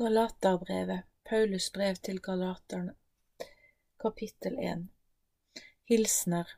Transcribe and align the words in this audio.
Galaterbrevet, 0.00 1.02
Paulus 1.28 1.72
brev 1.72 1.94
til 1.94 2.20
galaterne, 2.24 2.94
kapittel 4.00 4.54
1 4.58 4.86
Hilsener 5.84 6.54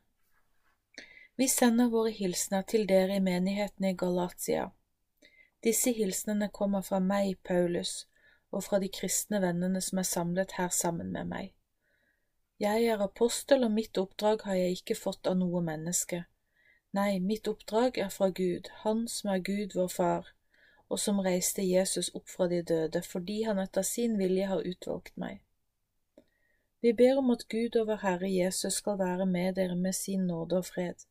Vi 1.36 1.48
sender 1.48 1.88
våre 1.90 2.12
hilsener 2.14 2.62
til 2.62 2.86
dere 2.88 3.16
i 3.16 3.24
menigheten 3.24 3.88
i 3.88 3.96
Galatia. 4.02 4.68
Disse 5.64 5.90
hilsenene 5.96 6.48
kommer 6.55 6.86
fra 6.86 7.00
meg, 7.02 7.41
Paulus, 7.48 8.06
og 8.52 8.62
fra 8.62 8.78
de 8.78 8.91
kristne 8.98 9.41
vennene 9.43 9.82
som 9.82 9.98
er 9.98 10.06
samlet 10.06 10.54
her 10.59 10.68
sammen 10.68 11.11
med 11.16 11.27
meg. 11.32 11.48
Jeg 12.61 12.84
er 12.84 13.02
apostel, 13.02 13.64
og 13.64 13.74
mitt 13.74 13.98
oppdrag 13.98 14.46
har 14.46 14.61
jeg 14.61 14.77
ikke 14.77 14.98
fått 15.00 15.27
av 15.27 15.34
noe 15.40 15.64
menneske. 15.66 16.22
Nei, 16.95 17.18
mitt 17.18 17.50
oppdrag 17.50 17.98
er 18.06 18.14
fra 18.18 18.30
Gud, 18.30 18.70
Han 18.84 19.09
som 19.09 19.34
er 19.34 19.43
Gud 19.50 19.74
vår 19.74 19.90
Far 19.96 20.30
og 20.93 21.00
som 21.00 21.22
reiste 21.24 21.64
Jesus 21.64 22.10
opp 22.19 22.28
fra 22.28 22.48
de 22.52 22.60
døde, 22.69 23.01
fordi 23.02 23.42
han 23.48 23.60
etter 23.62 23.87
sin 23.87 24.19
vilje 24.20 24.51
har 24.51 24.66
utvalgt 24.69 25.16
meg. 25.16 25.41
Vi 26.84 26.92
ber 26.98 27.20
om 27.23 27.30
at 27.32 27.46
Gud 27.48 27.78
og 27.80 27.87
vår 27.88 28.02
Herre 28.02 28.28
Jesus 28.28 28.80
skal 28.82 28.98
være 28.98 29.27
med 29.27 29.55
dere 29.56 29.77
med 29.78 29.96
sin 29.96 30.27
nåde 30.27 30.59
og 30.59 30.66
fred. 30.68 31.06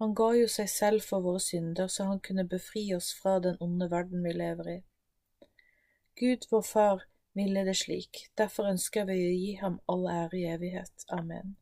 Han 0.00 0.14
ga 0.14 0.28
jo 0.38 0.46
seg 0.50 0.70
selv 0.70 1.02
for 1.02 1.24
våre 1.24 1.42
synder, 1.42 1.90
så 1.90 2.06
han 2.08 2.20
kunne 2.20 2.46
befri 2.48 2.86
oss 2.96 3.12
fra 3.20 3.38
den 3.42 3.58
onde 3.60 3.90
verden 3.90 4.24
vi 4.24 4.32
lever 4.32 4.70
i. 4.76 4.78
Gud, 6.20 6.46
vår 6.50 6.62
Far, 6.62 7.04
ville 7.34 7.66
det 7.66 7.76
slik, 7.76 8.28
derfor 8.38 8.70
ønsker 8.70 9.04
vi 9.10 9.18
å 9.18 9.34
gi 9.34 9.52
ham 9.60 9.80
all 9.90 10.06
ære 10.10 10.38
i 10.38 10.46
evighet. 10.54 11.06
Amen. 11.10 11.56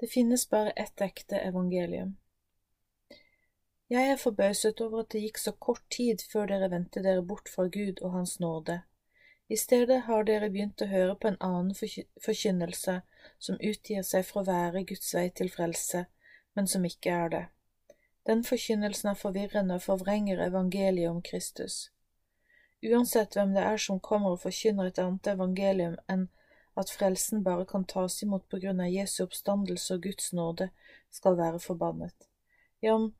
Det 0.00 0.08
finnes 0.08 0.46
bare 0.48 0.70
ett 0.70 1.00
ekte 1.02 1.42
evangelium. 1.42 2.16
Jeg 3.90 4.10
er 4.10 4.16
forbauset 4.22 4.80
over 4.84 5.00
at 5.02 5.08
det 5.12 5.20
gikk 5.24 5.38
så 5.42 5.52
kort 5.52 5.82
tid 5.90 6.22
før 6.32 6.46
dere 6.46 6.68
vendte 6.70 7.02
dere 7.02 7.24
bort 7.26 7.48
fra 7.50 7.64
Gud 7.66 7.98
og 8.06 8.12
Hans 8.14 8.36
nåde. 8.38 8.76
I 9.50 9.56
stedet 9.58 10.04
har 10.06 10.28
dere 10.28 10.50
begynt 10.54 10.82
å 10.84 10.86
høre 10.86 11.16
på 11.18 11.26
en 11.26 11.38
annen 11.42 11.72
forkynnelse 11.74 13.00
som 13.42 13.58
utgir 13.58 14.04
seg 14.06 14.22
for 14.28 14.44
å 14.44 14.46
være 14.46 14.84
Guds 14.86 15.10
vei 15.16 15.24
til 15.34 15.50
frelse, 15.50 16.04
men 16.54 16.70
som 16.70 16.86
ikke 16.86 17.16
er 17.24 17.32
det. 17.34 17.42
Den 18.30 18.44
forkynnelsen 18.46 19.10
er 19.10 19.18
forvirrende 19.18 19.80
og 19.80 19.82
forvrenger 19.88 20.44
evangeliet 20.44 21.10
om 21.10 21.18
Kristus. 21.26 21.88
Uansett 22.86 23.34
hvem 23.34 23.56
det 23.58 23.64
er 23.66 23.82
som 23.88 23.98
kommer 23.98 24.36
og 24.36 24.44
forkynner 24.44 24.92
et 24.92 25.02
annet 25.02 25.32
evangelium 25.34 25.98
enn 26.06 26.28
at 26.78 26.92
frelsen 26.94 27.42
bare 27.42 27.66
kan 27.66 27.84
tas 27.84 28.22
imot 28.22 28.46
på 28.46 28.62
grunn 28.62 28.80
av 28.80 28.94
Jesu 28.94 29.24
oppstandelse 29.24 29.96
og 29.96 30.06
Guds 30.06 30.30
nåde, 30.32 30.70
skal 31.10 31.34
være 31.42 31.58
forbannet. 31.58 32.30
Ja, 32.80 32.94
om 32.94 33.10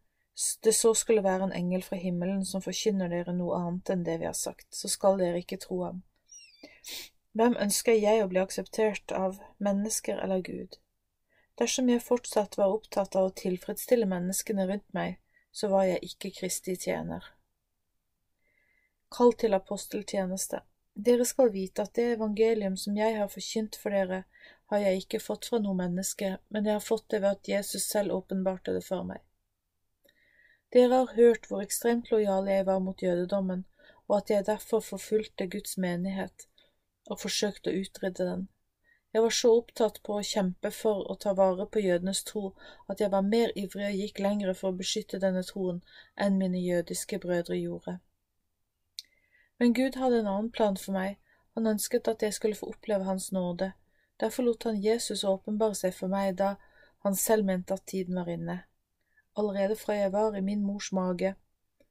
det 0.65 0.73
så 0.73 0.95
skulle 0.95 1.25
være 1.25 1.49
en 1.49 1.53
engel 1.53 1.83
fra 1.83 1.97
himmelen 2.01 2.45
som 2.49 2.63
forkynner 2.65 3.11
dere 3.13 3.35
noe 3.37 3.59
annet 3.59 3.91
enn 3.93 4.05
det 4.07 4.19
vi 4.21 4.29
har 4.29 4.37
sagt, 4.37 4.69
så 4.75 4.89
skal 4.89 5.19
dere 5.21 5.43
ikke 5.43 5.61
tro 5.61 5.83
ham. 5.85 6.05
Hvem 7.37 7.57
ønsker 7.63 7.95
jeg 7.95 8.23
å 8.23 8.29
bli 8.31 8.41
akseptert 8.43 9.13
av, 9.15 9.39
mennesker 9.59 10.19
eller 10.23 10.41
Gud? 10.47 10.79
Dersom 11.61 11.91
jeg 11.93 12.03
fortsatt 12.03 12.57
var 12.59 12.73
opptatt 12.73 13.17
av 13.21 13.29
å 13.29 13.37
tilfredsstille 13.37 14.09
menneskene 14.09 14.67
rundt 14.71 14.89
meg, 14.97 15.21
så 15.53 15.69
var 15.69 15.85
jeg 15.87 16.03
ikke 16.09 16.33
Kristi 16.39 16.77
tjener. 16.81 17.27
Kall 19.11 19.35
til 19.35 19.55
aposteltjeneste 19.59 20.63
Dere 20.95 21.25
skal 21.25 21.53
vite 21.55 21.85
at 21.87 21.95
det 21.95 22.15
evangelium 22.17 22.77
som 22.81 22.97
jeg 22.99 23.15
har 23.17 23.31
forkynt 23.31 23.77
for 23.79 23.95
dere, 23.95 24.25
har 24.73 24.83
jeg 24.83 25.05
ikke 25.05 25.21
fått 25.23 25.47
fra 25.51 25.61
noe 25.63 25.77
menneske, 25.79 26.33
men 26.49 26.67
jeg 26.67 26.77
har 26.77 26.85
fått 26.85 27.07
det 27.15 27.23
ved 27.23 27.39
at 27.39 27.49
Jesus 27.49 27.87
selv 27.89 28.17
åpenbarte 28.19 28.75
det 28.75 28.83
for 28.87 29.07
meg. 29.07 29.23
Dere 30.73 30.95
har 30.95 31.15
hørt 31.17 31.49
hvor 31.49 31.65
ekstremt 31.65 32.11
lojal 32.13 32.47
jeg 32.47 32.67
var 32.67 32.79
mot 32.79 33.03
jødedommen, 33.03 33.65
og 34.09 34.17
at 34.17 34.31
jeg 34.31 34.47
derfor 34.47 34.81
forfulgte 34.81 35.49
Guds 35.51 35.79
menighet 35.79 36.47
og 37.11 37.19
forsøkte 37.21 37.71
å 37.71 37.81
utrydde 37.83 38.27
den. 38.27 38.49
Jeg 39.13 39.23
var 39.23 39.35
så 39.35 39.51
opptatt 39.59 39.99
på 40.07 40.15
å 40.17 40.27
kjempe 40.27 40.71
for 40.71 41.03
å 41.11 41.17
ta 41.19 41.33
vare 41.35 41.67
på 41.67 41.83
jødenes 41.83 42.23
tro 42.29 42.53
at 42.93 43.01
jeg 43.03 43.11
var 43.11 43.27
mer 43.27 43.51
ivrig 43.59 43.89
og 43.89 43.99
gikk 43.99 44.23
lengre 44.23 44.55
for 44.55 44.71
å 44.71 44.79
beskytte 44.79 45.19
denne 45.25 45.43
troen 45.49 45.81
enn 46.15 46.39
mine 46.39 46.63
jødiske 46.63 47.19
brødre 47.25 47.59
gjorde. 47.59 47.97
Men 49.59 49.75
Gud 49.75 49.99
hadde 49.99 50.23
en 50.23 50.31
annen 50.31 50.55
plan 50.55 50.79
for 50.79 50.95
meg, 50.95 51.19
han 51.59 51.67
ønsket 51.67 52.09
at 52.09 52.23
jeg 52.23 52.39
skulle 52.39 52.59
få 52.61 52.71
oppleve 52.71 53.11
Hans 53.11 53.33
nåde, 53.35 53.73
derfor 54.23 54.47
lot 54.47 54.71
han 54.71 54.79
Jesus 54.79 55.27
åpenbare 55.27 55.75
seg 55.75 55.99
for 55.99 56.13
meg 56.13 56.39
da 56.39 56.55
han 57.03 57.19
selv 57.19 57.51
mente 57.51 57.75
at 57.75 57.89
tiden 57.91 58.23
var 58.23 58.31
inne. 58.31 58.61
Allerede 59.41 59.77
fra 59.81 59.95
jeg 59.97 60.13
var 60.13 60.37
i 60.37 60.41
min 60.45 60.63
mors 60.63 60.93
mage, 60.93 61.35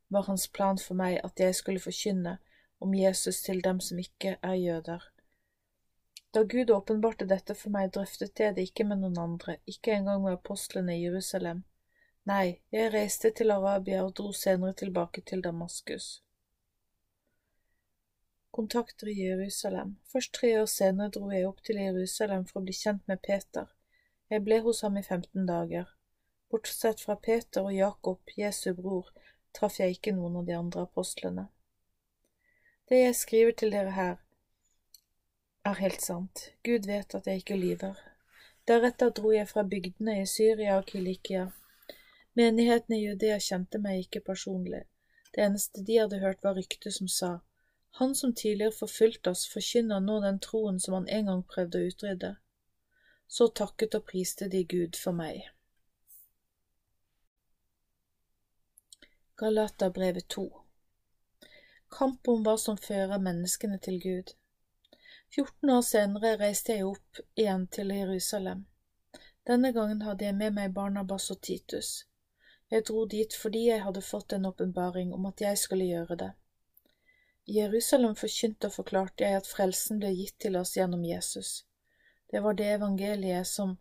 var 0.10 0.28
hans 0.28 0.48
plan 0.48 0.78
for 0.78 0.98
meg 0.98 1.18
at 1.24 1.40
jeg 1.42 1.56
skulle 1.56 1.82
forkynne 1.82 2.38
om 2.80 2.94
Jesus 2.94 3.42
til 3.42 3.64
dem 3.64 3.80
som 3.80 3.98
ikke 4.00 4.36
er 4.42 4.54
jøder. 4.54 5.08
Da 6.34 6.44
Gud 6.44 6.70
åpenbarte 6.70 7.26
dette 7.26 7.56
for 7.58 7.74
meg, 7.74 7.90
drøftet 7.94 8.40
jeg 8.40 8.56
det 8.56 8.68
ikke 8.70 8.86
med 8.86 9.02
noen 9.02 9.18
andre, 9.18 9.58
ikke 9.66 9.96
engang 9.98 10.22
med 10.24 10.38
apostlene 10.38 10.98
i 10.98 11.04
Jerusalem. 11.08 11.64
Nei, 12.30 12.60
jeg 12.72 12.94
reiste 12.94 13.32
til 13.34 13.52
Arabia 13.52 14.04
og 14.06 14.14
dro 14.20 14.34
senere 14.38 14.78
tilbake 14.78 15.26
til 15.26 15.42
Damaskus. 15.42 16.20
Kontakter 18.54 19.10
i 19.10 19.16
Jerusalem 19.24 19.98
Først 20.12 20.34
tre 20.34 20.52
år 20.62 20.70
senere 20.70 21.10
dro 21.16 21.32
jeg 21.34 21.48
opp 21.48 21.64
til 21.66 21.82
Jerusalem 21.82 22.46
for 22.46 22.62
å 22.62 22.68
bli 22.68 22.78
kjent 22.78 23.08
med 23.10 23.26
Peter. 23.26 23.74
Jeg 24.30 24.46
ble 24.46 24.62
hos 24.66 24.84
ham 24.86 25.02
i 25.02 25.04
15 25.04 25.50
dager. 25.50 25.90
Bortsett 26.50 27.02
fra 27.02 27.16
Peter 27.16 27.62
og 27.62 27.74
Jakob, 27.74 28.20
Jesu 28.38 28.74
bror, 28.74 29.12
traff 29.54 29.80
jeg 29.80 29.98
ikke 29.98 30.16
noen 30.18 30.40
av 30.42 30.48
de 30.48 30.56
andre 30.58 30.86
apostlene. 30.88 31.46
Det 32.90 33.04
jeg 33.04 33.16
skriver 33.16 33.58
til 33.62 33.74
dere 33.76 33.94
her, 33.94 34.16
er 35.70 35.78
helt 35.78 36.02
sant. 36.02 36.48
Gud 36.66 36.88
vet 36.90 37.14
at 37.14 37.28
jeg 37.30 37.44
ikke 37.44 37.58
lyver. 37.60 38.00
Deretter 38.68 39.12
dro 39.14 39.32
jeg 39.34 39.50
fra 39.50 39.64
bygdene 39.64 40.16
i 40.22 40.26
Syria 40.30 40.80
og 40.80 40.88
Kilikia. 40.90 41.52
Menigheten 42.40 42.96
i 42.96 43.04
Judea 43.04 43.38
kjente 43.42 43.82
meg 43.84 44.08
ikke 44.08 44.24
personlig. 44.32 44.84
Det 45.36 45.46
eneste 45.46 45.84
de 45.86 46.00
hadde 46.02 46.22
hørt, 46.24 46.42
var 46.44 46.58
ryktet 46.58 46.94
som 46.94 47.08
sa, 47.08 47.32
Han 47.98 48.16
som 48.16 48.34
tidligere 48.34 48.78
forfulgte 48.80 49.32
oss, 49.34 49.48
forkynner 49.54 50.00
nå 50.00 50.20
den 50.22 50.40
troen 50.40 50.80
som 50.80 50.94
han 50.94 51.08
en 51.10 51.26
gang 51.26 51.44
prøvde 51.44 51.78
å 51.78 51.88
utrydde. 51.90 52.36
Så 53.28 53.48
takket 53.62 53.96
og 53.96 54.06
priste 54.06 54.50
de 54.50 54.64
Gud 54.64 54.98
for 54.98 55.12
meg. 55.14 55.50
Galaterbrevet 59.40 60.28
2 60.28 60.42
Kamp 61.98 62.28
om 62.28 62.42
hva 62.44 62.58
som 62.60 62.76
fører 62.78 63.22
menneskene 63.24 63.78
til 63.80 64.00
Gud 64.04 64.32
14 65.36 65.70
år 65.76 65.84
senere 65.90 66.32
reiste 66.42 66.74
jeg 66.76 66.88
opp 66.90 67.22
igjen 67.40 67.64
til 67.72 67.94
Jerusalem. 67.96 68.66
Denne 69.48 69.72
gangen 69.78 70.02
hadde 70.04 70.26
jeg 70.28 70.36
med 70.36 70.58
meg 70.58 70.74
Barnabas 70.76 71.30
og 71.32 71.40
Titus. 71.48 71.92
Jeg 72.68 72.84
dro 72.90 73.06
dit 73.14 73.38
fordi 73.44 73.62
jeg 73.70 73.86
hadde 73.86 74.04
fått 74.04 74.36
en 74.36 74.50
åpenbaring 74.50 75.14
om 75.16 75.30
at 75.30 75.46
jeg 75.46 75.62
skulle 75.62 75.88
gjøre 75.88 76.18
det. 76.24 76.30
I 77.48 77.62
Jerusalem 77.62 78.18
forkynte 78.20 78.68
og 78.68 78.76
forklarte 78.82 79.24
jeg 79.24 79.40
at 79.40 79.48
frelsen 79.48 80.04
ble 80.04 80.12
gitt 80.18 80.36
til 80.44 80.60
oss 80.60 80.76
gjennom 80.76 81.08
Jesus. 81.08 81.54
Det 82.28 82.44
var 82.44 82.60
det 82.60 82.74
evangeliet 82.74 83.48
som 83.48 83.78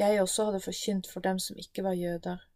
jeg 0.00 0.24
også 0.24 0.48
hadde 0.48 0.64
forkynt 0.70 1.12
for 1.12 1.28
dem 1.28 1.42
som 1.50 1.60
ikke 1.60 1.84
var 1.84 2.00
jøder. 2.00 2.48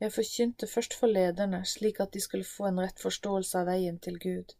Jeg 0.00 0.12
forkynte 0.12 0.66
først 0.70 0.94
for 0.94 1.10
lederne, 1.10 1.64
slik 1.66 2.00
at 2.00 2.12
de 2.14 2.20
skulle 2.20 2.44
få 2.44 2.68
en 2.68 2.80
rett 2.80 3.00
forståelse 3.02 3.58
av 3.58 3.66
veien 3.66 3.98
til 3.98 4.18
Gud. 4.22 4.54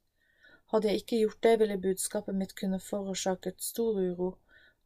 Hadde 0.73 0.91
jeg 0.91 1.03
ikke 1.03 1.21
gjort 1.21 1.43
det, 1.47 1.53
ville 1.61 1.79
budskapet 1.85 2.35
mitt 2.35 2.57
kunne 2.59 2.81
forårsaket 2.81 3.63
stor 3.63 4.01
uro, 4.03 4.33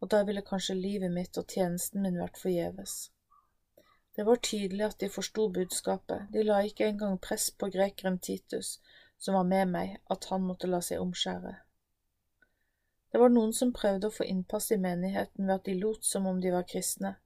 og 0.00 0.10
da 0.10 0.20
ville 0.28 0.44
kanskje 0.44 0.76
livet 0.76 1.10
mitt 1.14 1.38
og 1.40 1.48
tjenesten 1.48 2.04
min 2.04 2.20
vært 2.20 2.38
forgjeves. 2.42 2.94
Det 4.16 4.26
var 4.28 4.42
tydelig 4.44 4.84
at 4.84 5.00
de 5.00 5.08
forsto 5.08 5.48
budskapet, 5.48 6.28
de 6.32 6.44
la 6.44 6.60
ikke 6.68 6.86
engang 6.90 7.16
press 7.18 7.48
på 7.50 7.70
grekeren 7.72 8.18
Titus, 8.18 8.76
som 9.18 9.34
var 9.38 9.48
med 9.48 9.72
meg, 9.72 9.96
at 10.10 10.28
han 10.28 10.44
måtte 10.44 10.68
la 10.68 10.82
seg 10.84 11.00
omskjære. 11.00 11.54
Det 13.12 13.20
var 13.20 13.32
noen 13.32 13.56
som 13.56 13.72
prøvde 13.72 14.08
å 14.08 14.16
få 14.18 14.28
innpass 14.28 14.70
i 14.72 14.80
menigheten 14.80 15.46
ved 15.46 15.54
at 15.54 15.64
de 15.64 15.78
lot 15.80 16.04
som 16.04 16.26
om 16.26 16.40
de 16.44 16.52
var 16.52 16.68
kristne, 16.68 17.16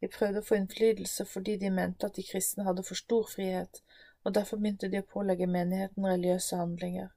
de 0.00 0.08
prøvde 0.08 0.42
å 0.42 0.46
få 0.46 0.58
innflytelse 0.58 1.24
fordi 1.26 1.56
de 1.62 1.70
mente 1.74 2.06
at 2.06 2.18
de 2.18 2.24
kristne 2.26 2.66
hadde 2.68 2.84
for 2.86 2.98
stor 2.98 3.30
frihet, 3.30 3.80
og 4.24 4.34
derfor 4.34 4.60
begynte 4.60 4.90
de 4.92 5.00
å 5.02 5.08
pålegge 5.14 5.48
menigheten 5.50 6.06
religiøse 6.06 6.58
handlinger. 6.60 7.08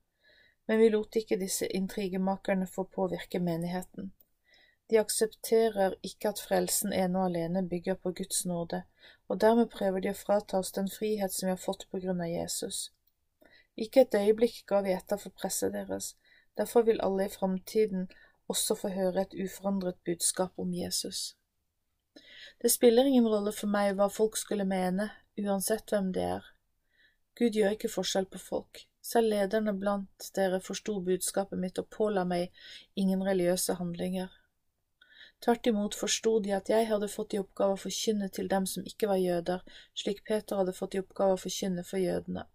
Men 0.67 0.79
vi 0.79 0.89
lot 0.93 1.17
ikke 1.19 1.39
disse 1.41 1.67
intrigemakerne 1.67 2.67
få 2.69 2.85
påvirke 2.95 3.41
menigheten. 3.43 4.11
De 4.89 4.99
aksepterer 4.99 5.93
ikke 6.03 6.33
at 6.33 6.41
frelsen 6.43 6.93
ene 6.93 7.19
og 7.19 7.29
alene 7.29 7.63
bygger 7.73 7.99
på 8.03 8.11
Guds 8.17 8.45
nåde, 8.45 8.81
og 9.27 9.41
dermed 9.43 9.69
prøver 9.71 10.03
de 10.03 10.11
å 10.11 10.17
frata 10.17 10.59
oss 10.59 10.73
den 10.75 10.89
frihet 10.91 11.33
som 11.33 11.47
vi 11.47 11.53
har 11.53 11.61
fått 11.65 11.85
på 11.91 12.01
grunn 12.03 12.23
av 12.23 12.31
Jesus. 12.31 12.89
Ikke 13.75 14.03
et 14.03 14.17
øyeblikk 14.19 14.65
ga 14.67 14.81
vi 14.85 14.91
etter 14.95 15.21
for 15.21 15.31
presset 15.31 15.73
deres, 15.73 16.15
derfor 16.59 16.83
vil 16.87 16.99
alle 17.01 17.29
i 17.29 17.31
framtiden 17.31 18.09
også 18.51 18.75
få 18.75 18.91
høre 18.91 19.23
et 19.23 19.37
uforandret 19.45 20.01
budskap 20.05 20.59
om 20.59 20.73
Jesus. 20.75 21.37
Det 22.61 22.71
spiller 22.71 23.07
ingen 23.09 23.27
rolle 23.27 23.53
for 23.55 23.71
meg 23.71 23.95
hva 23.97 24.07
folk 24.09 24.37
skulle 24.39 24.67
mene, 24.67 25.09
uansett 25.41 25.91
hvem 25.91 26.11
det 26.15 26.27
er. 26.37 26.47
Gud 27.37 27.55
gjør 27.57 27.75
ikke 27.77 27.91
forskjell 27.91 28.27
på 28.31 28.41
folk. 28.41 28.85
Selv 29.01 29.31
lederne 29.33 29.73
blant 29.73 30.29
dere 30.35 30.59
forsto 30.61 30.99
budskapet 31.05 31.59
mitt 31.59 31.79
og 31.81 31.89
påla 31.89 32.25
meg 32.27 32.51
ingen 32.95 33.23
religiøse 33.25 33.77
handlinger. 33.79 34.29
Tvert 35.41 35.67
imot 35.71 35.95
forsto 35.97 36.35
de 36.45 36.51
at 36.53 36.69
jeg 36.69 36.85
hadde 36.91 37.09
fått 37.09 37.33
i 37.33 37.39
oppgave 37.41 37.73
å 37.73 37.81
forkynne 37.83 38.27
til 38.29 38.49
dem 38.49 38.67
som 38.69 38.85
ikke 38.85 39.09
var 39.09 39.21
jøder, 39.21 39.63
slik 39.97 40.21
Peter 40.27 40.59
hadde 40.61 40.75
fått 40.77 40.93
i 40.93 41.01
oppgave 41.01 41.37
å 41.37 41.41
forkynne 41.41 41.85
for 41.87 41.97
jødene. 41.97 42.45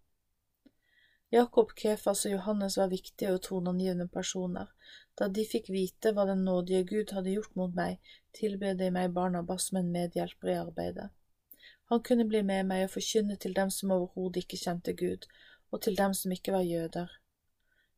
Jakob, 1.34 1.72
Kefas 1.74 2.20
og 2.26 2.32
Johannes 2.36 2.76
var 2.78 2.92
viktige 2.92 3.32
og 3.34 3.42
toneangivende 3.42 4.06
personer. 4.08 4.68
Da 5.18 5.26
de 5.26 5.42
fikk 5.42 5.72
vite 5.74 6.12
hva 6.14 6.22
den 6.28 6.44
nådige 6.46 6.84
Gud 6.86 7.14
hadde 7.16 7.32
gjort 7.34 7.56
mot 7.58 7.72
meg, 7.74 7.98
tilbød 8.38 8.78
de 8.78 8.90
meg 8.94 9.14
Barnabas 9.14 9.66
som 9.68 9.80
en 9.80 9.90
medhjelper 9.90 10.52
i 10.52 10.58
arbeidet. 10.60 11.08
Han 11.90 12.02
kunne 12.06 12.28
bli 12.30 12.42
med 12.46 12.68
meg 12.70 12.84
og 12.86 12.92
forkynne 12.94 13.36
til 13.42 13.54
dem 13.58 13.72
som 13.74 13.94
overhodet 13.94 14.44
ikke 14.44 14.60
kjente 14.60 14.94
Gud, 14.94 15.26
og 15.74 15.82
til 15.82 15.96
dem 15.98 16.14
som 16.14 16.34
ikke 16.34 16.54
var 16.54 16.66
jøder. 16.66 17.10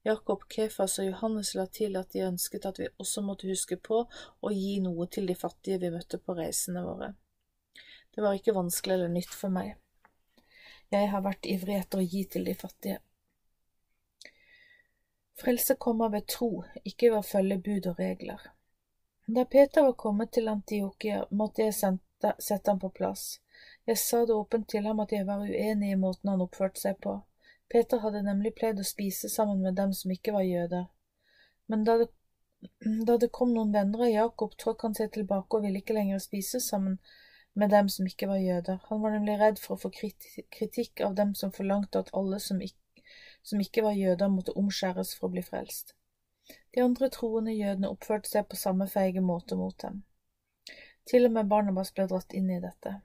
Jakob, 0.08 0.46
Kefas 0.48 0.98
og 0.98 1.10
Johannes 1.10 1.52
la 1.54 1.66
til 1.66 1.98
at 2.00 2.12
de 2.14 2.24
ønsket 2.24 2.64
at 2.64 2.78
vi 2.80 2.88
også 2.96 3.20
måtte 3.26 3.48
huske 3.50 3.76
på 3.76 4.04
å 4.40 4.52
gi 4.54 4.78
noe 4.80 5.08
til 5.12 5.28
de 5.28 5.36
fattige 5.36 5.80
vi 5.82 5.90
møtte 5.92 6.20
på 6.22 6.36
reisene 6.38 6.84
våre. 6.86 7.10
Det 8.14 8.24
var 8.24 8.38
ikke 8.38 8.56
vanskelig 8.56 8.94
eller 8.94 9.12
nytt 9.12 9.34
for 9.34 9.52
meg. 9.52 9.74
Jeg 10.88 11.12
har 11.12 11.20
vært 11.26 11.44
ivrig 11.44 11.76
etter 11.82 12.00
å 12.00 12.08
gi 12.08 12.24
til 12.24 12.48
de 12.48 12.56
fattige. 12.56 13.02
Frelse 15.38 15.74
kommer 15.74 16.08
ved 16.08 16.26
tro, 16.26 16.64
ikke 16.84 17.12
ved 17.12 17.20
å 17.20 17.26
følge 17.26 17.58
bud 17.62 17.86
og 17.92 18.00
regler. 18.02 18.40
Da 19.26 19.44
Peter 19.44 19.84
var 19.86 19.92
kommet 19.92 20.32
til 20.34 20.48
Antiokia, 20.48 21.24
måtte 21.30 21.62
jeg 21.62 21.74
sette 21.78 22.70
ham 22.70 22.80
på 22.82 22.90
plass. 22.96 23.40
Jeg 23.86 24.00
sa 24.02 24.24
det 24.26 24.34
åpent 24.34 24.68
til 24.72 24.86
ham 24.88 25.00
at 25.04 25.12
jeg 25.12 25.26
var 25.28 25.44
uenig 25.44 25.92
i 25.92 25.98
måten 26.00 26.32
han 26.32 26.42
oppførte 26.42 26.80
seg 26.80 26.98
på. 27.04 27.18
Peter 27.68 28.00
hadde 28.02 28.24
nemlig 28.24 28.54
pleid 28.56 28.80
å 28.80 28.86
spise 28.88 29.28
sammen 29.28 29.60
med 29.62 29.76
dem 29.76 29.92
som 29.92 30.10
ikke 30.14 30.32
var 30.34 30.46
jøder. 30.48 30.86
Men 31.68 31.84
da 31.84 31.98
det, 32.02 32.08
da 33.06 33.18
det 33.20 33.30
kom 33.38 33.52
noen 33.54 33.74
venner 33.76 34.06
av 34.08 34.12
Jakob, 34.14 34.56
trakk 34.56 34.86
han 34.86 34.96
seg 34.96 35.12
tilbake 35.14 35.56
og 35.56 35.66
ville 35.68 35.82
ikke 35.82 35.96
lenger 35.98 36.22
spise 36.24 36.60
sammen 36.64 36.98
med 37.54 37.70
dem 37.76 37.88
som 37.92 38.08
ikke 38.08 38.30
var 38.30 38.40
jøder. 38.40 38.80
Han 38.88 39.02
var 39.04 39.14
nemlig 39.14 39.38
redd 39.40 39.60
for 39.60 39.76
å 39.76 39.82
få 39.84 39.92
kritikk 39.92 41.04
av 41.04 41.14
dem 41.20 41.34
som 41.38 41.52
forlangte 41.52 42.00
at 42.00 42.14
alle 42.16 42.40
som 42.40 42.64
ikke, 42.64 42.80
som 43.42 43.60
ikke 43.60 43.82
var 43.82 43.96
jøder, 43.96 44.28
måtte 44.28 44.56
omskjæres 44.56 45.14
for 45.16 45.28
å 45.28 45.34
bli 45.36 45.42
frelst. 45.42 45.94
De 46.74 46.82
andre 46.82 47.08
troende 47.12 47.52
jødene 47.52 47.90
oppførte 47.92 48.30
seg 48.30 48.48
på 48.48 48.56
samme 48.56 48.86
feige 48.88 49.20
måte 49.20 49.56
mot 49.56 49.76
dem. 49.82 50.02
Til 51.08 51.26
og 51.28 51.32
med 51.36 51.48
Barnabas 51.48 51.92
ble 51.96 52.06
dratt 52.08 52.34
inn 52.36 52.50
i 52.52 52.60
dette. 52.60 52.98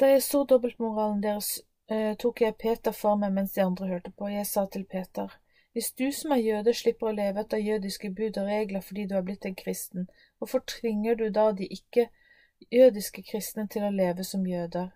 Da 0.00 0.10
jeg 0.10 0.22
så 0.26 0.42
dobbeltmoralen 0.50 1.22
deres, 1.22 1.60
eh, 1.88 2.16
tok 2.18 2.40
jeg 2.40 2.56
Peter 2.58 2.92
for 2.92 3.16
meg 3.16 3.32
mens 3.32 3.52
de 3.54 3.62
andre 3.62 3.86
hørte 3.86 4.10
på. 4.10 4.28
Jeg 4.28 4.46
sa 4.46 4.66
til 4.66 4.84
Peter, 4.84 5.36
hvis 5.72 5.92
du 5.92 6.12
som 6.12 6.32
er 6.34 6.42
jøde 6.42 6.74
slipper 6.74 7.10
å 7.10 7.14
leve 7.14 7.40
etter 7.40 7.62
jødiske 7.62 8.10
bud 8.10 8.36
og 8.42 8.50
regler 8.50 8.80
fordi 8.80 9.06
du 9.10 9.14
er 9.18 9.22
blitt 9.26 9.46
en 9.46 9.54
kristen, 9.54 10.08
hvorfor 10.38 10.62
tvinger 10.66 11.14
du 11.14 11.28
da 11.30 11.52
de 11.52 11.66
ikke-jødiske 11.78 13.22
kristne 13.30 13.68
til 13.68 13.86
å 13.86 13.90
leve 13.90 14.24
som 14.24 14.46
jøder? 14.46 14.92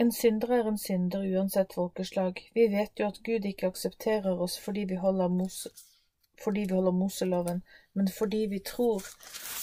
En 0.00 0.12
synder 0.12 0.52
er 0.54 0.68
en 0.70 0.78
synder 0.78 1.24
uansett 1.26 1.72
folkeslag. 1.74 2.50
Vi 2.54 2.66
vet 2.70 3.00
jo 3.00 3.06
at 3.10 3.22
Gud 3.26 3.46
ikke 3.48 3.66
aksepterer 3.66 4.42
oss 4.44 4.58
fordi 4.62 4.84
vi 4.90 4.98
holder, 5.02 5.28
Mose, 5.28 5.70
fordi 6.44 6.60
vi 6.60 6.74
holder 6.74 6.94
Moseloven, 6.94 7.62
men 7.94 8.08
fordi 8.18 8.44
vi 8.50 8.60
tror 8.66 9.02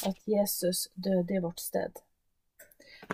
at 0.10 0.20
Jesus 0.28 0.90
døde 0.96 1.38
i 1.38 1.40
vårt 1.46 1.62
sted. 1.62 2.02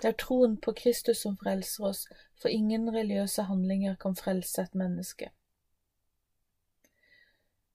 Det 0.01 0.05
er 0.05 0.17
troen 0.17 0.57
på 0.57 0.73
Kristus 0.73 1.21
som 1.21 1.37
frelser 1.37 1.85
oss, 1.91 2.07
for 2.41 2.49
ingen 2.49 2.89
religiøse 2.95 3.43
handlinger 3.43 3.95
kan 4.01 4.15
frelse 4.15 4.61
et 4.61 4.75
menneske. 4.75 5.29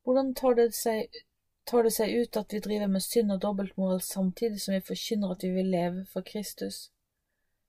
Hvordan 0.03 0.35
tar 0.35 0.59
det, 0.59 0.75
seg, 0.75 1.23
tar 1.67 1.87
det 1.87 1.93
seg 1.93 2.19
ut 2.19 2.37
at 2.37 2.53
vi 2.53 2.65
driver 2.67 2.91
med 2.91 3.07
synd 3.07 3.33
og 3.33 3.43
dobbeltmoral 3.43 4.03
samtidig 4.03 4.61
som 4.63 4.75
vi 4.75 4.83
forkynner 4.91 5.39
at 5.39 5.47
vi 5.47 5.55
vil 5.55 5.71
leve 5.71 6.07
for 6.11 6.27
Kristus? 6.27 6.91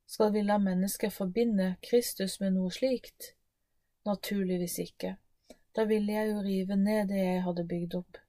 Skal 0.07 0.33
vi 0.33 0.41
la 0.41 0.57
mennesker 0.57 1.09
forbinde 1.09 1.75
Kristus 1.83 2.39
med 2.39 2.53
noe 2.55 2.71
slikt? 2.71 3.33
Naturligvis 4.07 4.77
ikke. 4.79 5.17
Da 5.75 5.83
ville 5.83 6.13
jeg 6.13 6.29
jo 6.29 6.43
rive 6.45 6.75
ned 6.79 7.09
det 7.09 7.17
jeg 7.19 7.41
hadde 7.43 7.65
bygd 7.67 7.95
opp. 7.99 8.19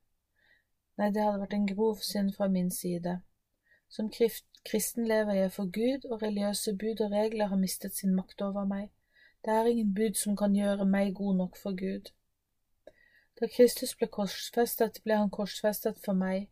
Nei, 0.98 1.12
det 1.14 1.22
hadde 1.22 1.38
vært 1.44 1.54
en 1.54 1.69
grov 1.70 2.00
synd 2.02 2.32
fra 2.34 2.48
min 2.50 2.72
side. 2.75 3.20
Som 3.88 4.10
kristen 4.10 5.06
lever 5.06 5.38
jeg 5.38 5.52
for 5.54 5.70
Gud, 5.78 6.08
og 6.10 6.22
religiøse 6.22 6.75
bud 6.80 7.04
og 7.06 7.14
regler 7.14 7.46
har 7.52 7.60
mistet 7.62 7.94
sin 7.94 8.16
makt 8.16 8.42
over 8.42 8.66
meg. 8.66 8.90
Det 9.44 9.54
er 9.54 9.70
ingen 9.70 9.94
bud 9.94 10.19
som 10.19 10.36
kan 10.36 10.56
gjøre 10.58 10.84
meg 10.84 11.14
god 11.14 11.36
nok 11.42 11.56
for 11.56 11.78
Gud. 11.78 12.10
Da 13.40 13.46
Kristus 13.54 13.94
ble 13.94 14.10
korsfestet, 14.19 14.98
ble 15.04 15.20
han 15.22 15.31
korsfestet 15.31 16.02
for 16.04 16.19
meg. 16.19 16.50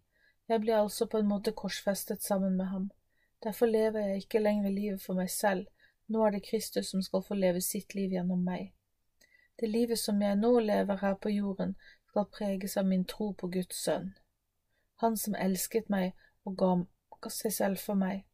Jeg 0.49 0.63
ble 0.63 0.79
altså 0.79 1.11
på 1.11 1.19
en 1.19 1.29
måte 1.35 1.53
korsfestet 1.53 2.23
sammen 2.23 2.55
med 2.57 2.71
ham. 2.71 2.87
Derfor 3.45 3.67
lever 3.67 4.01
jeg 4.01 4.17
ikke 4.17 4.41
lenger 4.41 4.71
livet 4.71 5.03
for 5.03 5.19
meg 5.19 5.31
selv, 5.31 5.67
nå 6.09 6.25
er 6.25 6.31
det 6.37 6.47
Kristus 6.47 6.91
som 6.91 7.03
skal 7.03 7.23
få 7.23 7.35
leve 7.35 7.61
sitt 7.61 7.95
liv 7.95 8.15
gjennom 8.15 8.45
meg. 8.45 8.73
Det 9.61 9.69
livet 9.69 9.99
som 9.99 10.23
jeg 10.23 10.37
nå 10.37 10.59
lever 10.61 10.97
her 11.01 11.15
på 11.15 11.33
jorden, 11.33 11.77
skal 12.09 12.31
preges 12.33 12.77
av 12.77 12.87
min 12.87 13.05
tro 13.05 13.33
på 13.33 13.49
Guds 13.53 13.77
sønn. 13.85 14.15
Han 15.03 15.17
som 15.17 15.35
elsket 15.35 15.89
meg 15.93 16.15
og 16.45 16.57
ga 16.57 17.31
seg 17.31 17.53
selv 17.53 17.81
for 17.83 17.99
meg. 17.99 18.25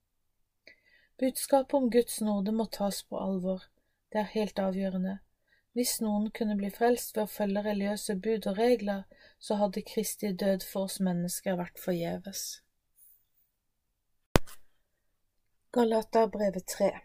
Budskapet 1.18 1.74
om 1.74 1.90
Guds 1.90 2.20
nåde 2.20 2.52
må 2.52 2.66
tas 2.66 3.02
på 3.02 3.18
alvor, 3.18 3.62
det 4.12 4.20
er 4.20 4.34
helt 4.34 4.58
avgjørende. 4.58 5.18
Hvis 5.72 6.00
noen 6.04 6.30
kunne 6.36 6.56
bli 6.58 6.68
frelst 6.70 7.16
ved 7.16 7.24
å 7.24 7.32
følge 7.32 7.62
religiøse 7.64 8.16
bud 8.20 8.48
og 8.50 8.58
regler, 8.58 9.04
så 9.38 9.56
hadde 9.56 9.84
Kristi 9.88 10.32
død 10.36 10.66
for 10.68 10.88
oss 10.88 10.98
mennesker 11.00 11.56
vært 11.56 11.80
forgjeves. 11.80 12.61
Galaterbrevet 15.74 16.66
3 16.66 17.00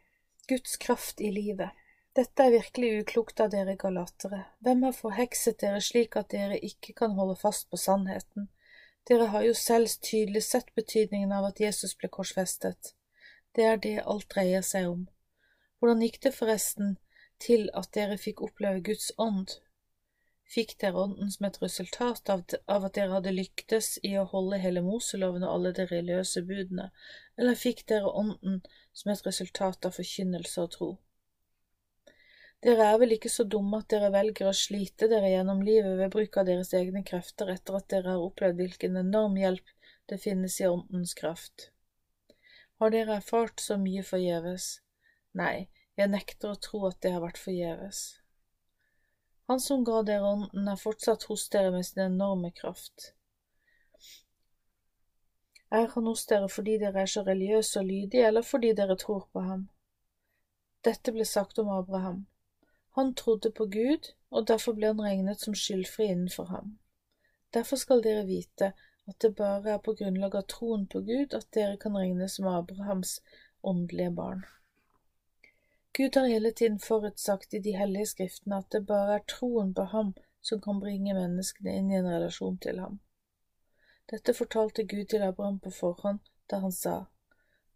Guds 0.47 0.77
kraft 0.77 1.21
i 1.21 1.29
livet 1.31 1.69
Dette 2.15 2.43
er 2.43 2.51
virkelig 2.51 2.89
uklokt 2.99 3.39
av 3.39 3.53
dere 3.53 3.77
galatere. 3.79 4.41
Hvem 4.59 4.81
har 4.83 4.97
forhekset 4.97 5.61
dere 5.61 5.79
slik 5.85 6.17
at 6.19 6.33
dere 6.33 6.57
ikke 6.69 6.91
kan 6.97 7.13
holde 7.15 7.37
fast 7.39 7.69
på 7.71 7.79
sannheten? 7.79 8.49
Dere 9.07 9.29
har 9.31 9.45
jo 9.47 9.53
selv 9.55 9.93
tydelig 10.03 10.43
sett 10.49 10.73
betydningen 10.75 11.31
av 11.31 11.47
at 11.47 11.61
Jesus 11.63 11.95
ble 11.95 12.11
korsfestet. 12.11 12.91
Det 13.55 13.69
er 13.69 13.79
det 13.87 13.95
alt 14.03 14.27
dreier 14.35 14.67
seg 14.67 14.89
om. 14.91 15.07
Hvordan 15.79 16.03
gikk 16.03 16.19
det 16.27 16.35
forresten 16.35 16.97
til 17.39 17.69
at 17.71 17.93
dere 17.95 18.19
fikk 18.19 18.43
oppleve 18.49 18.83
Guds 18.89 19.13
ånd? 19.15 19.61
Fikk 20.47 20.77
dere 20.79 21.01
ånden 21.03 21.31
som 21.31 21.45
et 21.47 21.57
resultat 21.61 22.29
av, 22.31 22.45
at 22.71 22.93
dere 22.95 23.11
hadde 23.11 23.33
lyktes 23.35 23.97
i 24.07 24.13
å 24.19 24.27
holde 24.31 24.61
hele 24.63 24.83
Moseloven 24.85 25.43
og 25.43 25.55
alle 25.55 25.73
de 25.75 25.85
religiøse 25.89 26.43
budene, 26.47 26.85
eller 27.35 27.59
fikk 27.59 27.83
dere 27.91 28.13
ånden 28.21 28.61
som 28.95 29.11
et 29.11 29.25
resultat 29.27 29.89
av 29.89 29.97
forkynnelse 29.99 30.63
og 30.63 30.71
tro? 30.77 30.89
Dere 32.63 32.85
er 32.89 32.95
vel 33.01 33.13
ikke 33.13 33.29
så 33.29 33.43
dumme 33.45 33.81
at 33.83 33.89
dere 33.93 34.07
velger 34.13 34.47
å 34.49 34.55
slite 34.55 35.09
dere 35.11 35.29
gjennom 35.29 35.59
livet 35.67 35.99
ved 35.99 36.13
bruk 36.15 36.39
av 36.41 36.47
deres 36.47 36.71
egne 36.79 37.03
krefter 37.05 37.51
etter 37.53 37.77
at 37.77 37.89
dere 37.91 38.15
har 38.15 38.23
opplevd 38.23 38.61
hvilken 38.61 38.97
enorm 39.03 39.35
hjelp 39.37 39.75
det 40.09 40.17
finnes 40.23 40.55
i 40.63 40.69
Åndens 40.69 41.13
kraft. 41.19 41.69
Har 42.79 42.95
dere 42.95 43.19
erfart 43.19 43.61
så 43.61 43.77
mye 43.81 44.01
forgjeves? 44.05 44.77
Nei, 45.37 45.67
jeg 45.99 46.13
nekter 46.13 46.55
å 46.55 46.61
tro 46.61 46.85
at 46.87 47.01
det 47.03 47.13
har 47.13 47.21
vært 47.25 47.41
forgjeves. 47.41 48.01
Han 49.47 49.59
som 49.63 49.83
ga 49.87 50.01
dere 50.03 50.27
Ånden, 50.27 50.67
er 50.67 50.79
fortsatt 50.79 51.23
hos 51.29 51.49
dere 51.49 51.71
med 51.71 51.85
sin 51.85 52.03
enorme 52.03 52.51
kraft. 52.51 53.13
Er 55.71 55.87
han 55.93 56.07
hos 56.07 56.25
dere 56.27 56.49
fordi 56.51 56.77
dere 56.81 57.03
er 57.03 57.11
så 57.11 57.23
religiøse 57.27 57.79
og 57.79 57.85
lydige, 57.85 58.27
eller 58.27 58.41
fordi 58.41 58.73
dere 58.75 58.97
tror 58.99 59.27
på 59.33 59.43
ham? 59.45 59.69
Dette 60.83 61.11
ble 61.15 61.25
sagt 61.25 61.59
om 61.59 61.69
Abraham. 61.69 62.25
Han 62.99 63.13
trodde 63.15 63.51
på 63.51 63.65
Gud, 63.71 64.11
og 64.31 64.47
derfor 64.47 64.75
ble 64.75 64.91
han 64.91 65.01
regnet 65.01 65.41
som 65.41 65.55
skyldfri 65.55 66.09
innenfor 66.11 66.51
ham. 66.51 66.77
Derfor 67.53 67.79
skal 67.79 68.03
dere 68.03 68.25
vite 68.27 68.73
at 69.07 69.21
det 69.21 69.35
bare 69.35 69.73
er 69.73 69.83
på 69.83 69.93
grunnlag 69.99 70.35
av 70.35 70.47
troen 70.51 70.87
på 70.91 71.01
Gud 71.07 71.35
at 71.37 71.47
dere 71.55 71.77
kan 71.79 71.95
regnes 71.95 72.35
som 72.35 72.47
Abrahams 72.51 73.21
åndelige 73.63 74.11
barn. 74.15 74.43
Gud 75.97 76.15
har 76.15 76.27
hele 76.27 76.51
tiden 76.51 76.79
forutsagt 76.79 77.53
i 77.53 77.59
de 77.59 77.71
hellige 77.73 78.05
skriftene 78.05 78.57
at 78.61 78.71
det 78.71 78.85
bare 78.85 79.15
er 79.15 79.23
troen 79.31 79.73
på 79.73 79.85
ham 79.93 80.11
som 80.45 80.59
kan 80.61 80.81
bringe 80.83 81.15
menneskene 81.17 81.73
inn 81.73 81.89
i 81.89 81.97
en 81.97 82.09
relasjon 82.11 82.59
til 82.61 82.81
ham. 82.83 82.99
Dette 84.11 84.35
fortalte 84.37 84.85
Gud 84.91 85.05
til 85.09 85.25
Abraham 85.25 85.57
på 85.59 85.71
forhånd 85.73 86.19
da 86.51 86.59
han 86.65 86.71
sa, 86.71 86.97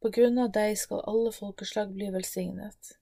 På 0.01 0.09
grunn 0.09 0.37
av 0.43 0.51
deg 0.53 0.77
skal 0.77 1.01
alle 1.09 1.31
folkeslag 1.33 1.95
bli 1.97 2.11
velsignet. 2.13 2.93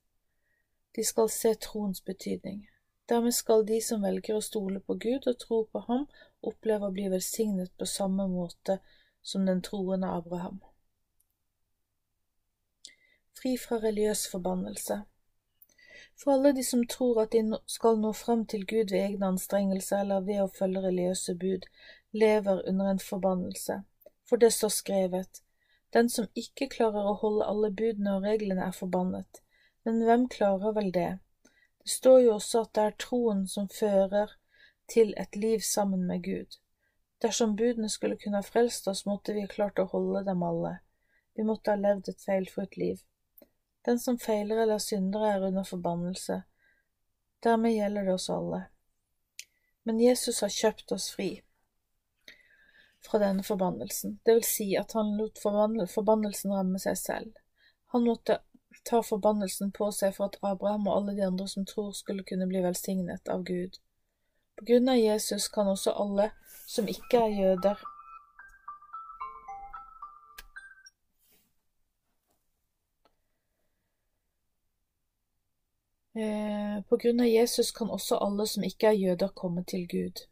De 0.95 1.03
skal 1.03 1.29
se 1.29 1.53
troens 1.67 2.01
betydning. 2.01 2.63
Dermed 3.09 3.35
skal 3.35 3.67
de 3.67 3.81
som 3.81 4.07
velger 4.07 4.39
å 4.39 4.47
stole 4.47 4.79
på 4.79 4.95
Gud 5.03 5.27
og 5.27 5.37
tro 5.43 5.65
på 5.71 5.83
ham, 5.91 6.07
oppleve 6.41 6.87
å 6.87 6.95
bli 6.95 7.11
velsignet 7.11 7.75
på 7.77 7.85
samme 7.85 8.27
måte 8.27 8.79
som 9.21 9.45
den 9.45 9.61
troende 9.61 10.15
Abraham. 10.15 10.59
Fri 13.39 13.57
fra 13.57 13.77
religiøs 13.79 14.27
forbannelse 14.27 14.95
For 16.21 16.31
alle 16.31 16.51
de 16.55 16.63
som 16.63 16.81
tror 16.87 17.21
at 17.21 17.31
de 17.31 17.59
skal 17.71 17.99
nå 17.99 18.11
frem 18.13 18.45
til 18.45 18.65
Gud 18.67 18.91
ved 18.91 18.99
egne 18.99 19.29
anstrengelser 19.33 20.01
eller 20.03 20.25
ved 20.25 20.41
å 20.43 20.47
følge 20.57 20.81
religiøse 20.83 21.35
bud, 21.39 21.67
lever 22.11 22.65
under 22.67 22.89
en 22.91 22.99
forbannelse. 22.99 23.77
For 24.27 24.41
det 24.41 24.49
står 24.53 24.73
skrevet, 24.75 25.39
den 25.93 26.09
som 26.09 26.27
ikke 26.35 26.67
klarer 26.73 27.07
å 27.07 27.15
holde 27.21 27.47
alle 27.47 27.69
budene 27.71 28.17
og 28.17 28.27
reglene 28.27 28.65
er 28.67 28.75
forbannet. 28.75 29.39
Men 29.87 30.03
hvem 30.03 30.27
klarer 30.35 30.75
vel 30.75 30.91
det? 30.91 31.09
Det 31.79 31.93
står 31.95 32.19
jo 32.25 32.33
også 32.35 32.65
at 32.65 32.73
det 32.75 32.83
er 32.89 32.97
troen 33.05 33.45
som 33.47 33.69
fører 33.79 34.35
til 34.91 35.13
et 35.17 35.35
liv 35.35 35.63
sammen 35.63 36.03
med 36.09 36.25
Gud. 36.27 36.59
Dersom 37.23 37.55
budene 37.55 37.89
skulle 37.89 38.19
kunne 38.19 38.43
ha 38.43 38.45
frelst 38.45 38.87
oss, 38.91 39.05
måtte 39.05 39.33
vi 39.33 39.45
ha 39.47 39.53
klart 39.55 39.79
å 39.79 39.87
holde 39.93 40.25
dem 40.27 40.43
alle. 40.43 40.81
Vi 41.35 41.47
måtte 41.47 41.71
ha 41.71 41.79
levd 41.79 42.11
et 42.11 42.27
feilfritt 42.27 42.77
liv. 42.77 42.99
Den 43.85 43.99
som 43.99 44.19
feiler 44.19 44.63
eller 44.63 44.77
synder, 44.83 45.25
er 45.25 45.47
under 45.47 45.63
forbannelse. 45.63 46.41
Dermed 47.43 47.73
gjelder 47.73 48.05
det 48.05 48.13
oss 48.13 48.29
alle. 48.29 48.63
Men 49.83 49.99
Jesus 49.99 50.41
har 50.41 50.51
kjøpt 50.53 50.91
oss 50.91 51.11
fri 51.15 51.29
fra 53.05 53.19
denne 53.19 53.43
forbannelsen, 53.43 54.19
det 54.25 54.33
vil 54.33 54.43
si 54.43 54.65
at 54.77 54.91
han 54.91 55.13
lot 55.17 55.39
forbannelsen 55.39 56.51
ramme 56.51 56.79
seg 56.83 56.97
selv. 56.99 57.37
Han 57.93 58.03
måtte 58.03 58.41
ta 58.85 59.01
forbannelsen 59.03 59.71
på 59.71 59.87
seg 59.95 60.15
for 60.17 60.29
at 60.29 60.37
Abraham 60.45 60.87
og 60.87 60.97
alle 60.97 61.15
de 61.17 61.23
andre 61.25 61.47
som 61.47 61.65
tror, 61.65 61.93
skulle 61.95 62.25
kunne 62.27 62.47
bli 62.49 62.61
velsignet 62.63 63.31
av 63.31 63.45
Gud. 63.47 63.79
På 64.59 64.67
grunn 64.67 64.91
av 64.91 64.99
Jesus 64.99 65.47
kan 65.47 65.71
også 65.71 65.95
alle 65.95 66.29
som 66.67 66.89
ikke 66.91 67.23
er 67.23 67.37
jøder, 67.39 67.81
På 76.89 76.97
grunn 76.97 77.19
av 77.23 77.27
Jesus 77.27 77.71
kan 77.71 77.89
også 77.89 78.17
alle 78.19 78.45
som 78.47 78.63
ikke 78.67 78.89
er 78.91 78.97
jøder, 78.99 79.31
komme 79.35 79.63
til 79.63 79.87
Gud. 79.87 80.25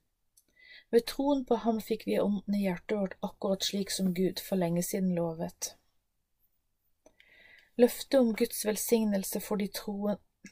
Ved 0.91 1.05
troen 1.11 1.43
på 1.45 1.55
ham 1.63 1.81
fikk 1.83 2.05
vi 2.07 2.19
ånden 2.19 2.55
i 2.55 2.63
hjertet 2.63 2.97
vårt 2.97 3.17
akkurat 3.27 3.63
slik 3.63 3.91
som 3.91 4.13
Gud 4.15 4.39
for 4.43 4.59
lenge 4.59 4.83
siden 4.83 5.15
lovet. 5.15 5.73
Løftet 7.77 8.19
om 8.19 8.31
Guds 8.35 8.65
velsignelse 8.65 9.41
for 9.43 9.59
de 9.61 9.67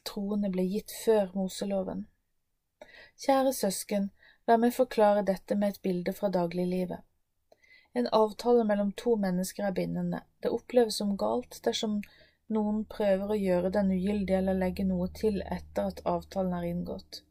troende 0.04 0.50
ble 0.52 0.66
gitt 0.70 0.92
før 1.04 1.32
Moseloven. 1.34 2.04
Kjære 3.16 3.52
søsken, 3.56 4.10
la 4.46 4.58
meg 4.60 4.76
forklare 4.76 5.24
dette 5.26 5.56
med 5.56 5.74
et 5.74 5.82
bilde 5.82 6.12
fra 6.14 6.28
dagliglivet. 6.30 7.00
En 7.96 8.06
avtale 8.12 8.64
mellom 8.68 8.92
to 8.92 9.16
mennesker 9.16 9.64
er 9.64 9.74
bindende. 9.74 10.20
Det 10.42 10.52
oppleves 10.52 11.00
som 11.00 11.16
galt 11.16 11.62
dersom 11.64 12.02
noen 12.52 12.84
prøver 12.90 13.32
å 13.32 13.38
gjøre 13.38 13.70
den 13.74 13.90
ugyldig 13.94 14.36
eller 14.38 14.58
legge 14.58 14.84
noe 14.86 15.08
til 15.20 15.40
etter 15.42 15.90
at 15.90 16.02
avtalen 16.06 16.54
er 16.58 16.68
inngått. 16.68 17.22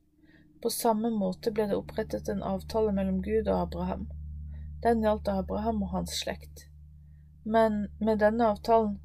På 0.61 0.71
samme 0.73 1.11
måte 1.13 1.51
ble 1.55 1.67
det 1.69 1.77
opprettet 1.77 2.29
en 2.31 2.43
avtale 2.43 2.91
mellom 2.95 3.21
Gud 3.21 3.47
og 3.47 3.67
Abraham. 3.67 4.07
Den 4.83 5.03
gjaldt 5.05 5.29
Abraham 5.31 5.83
og 5.85 5.93
hans 5.93 6.17
slekt. 6.23 6.67
Men 7.45 7.85
med 7.99 8.19
denne 8.25 8.49
avtalen 8.55 8.97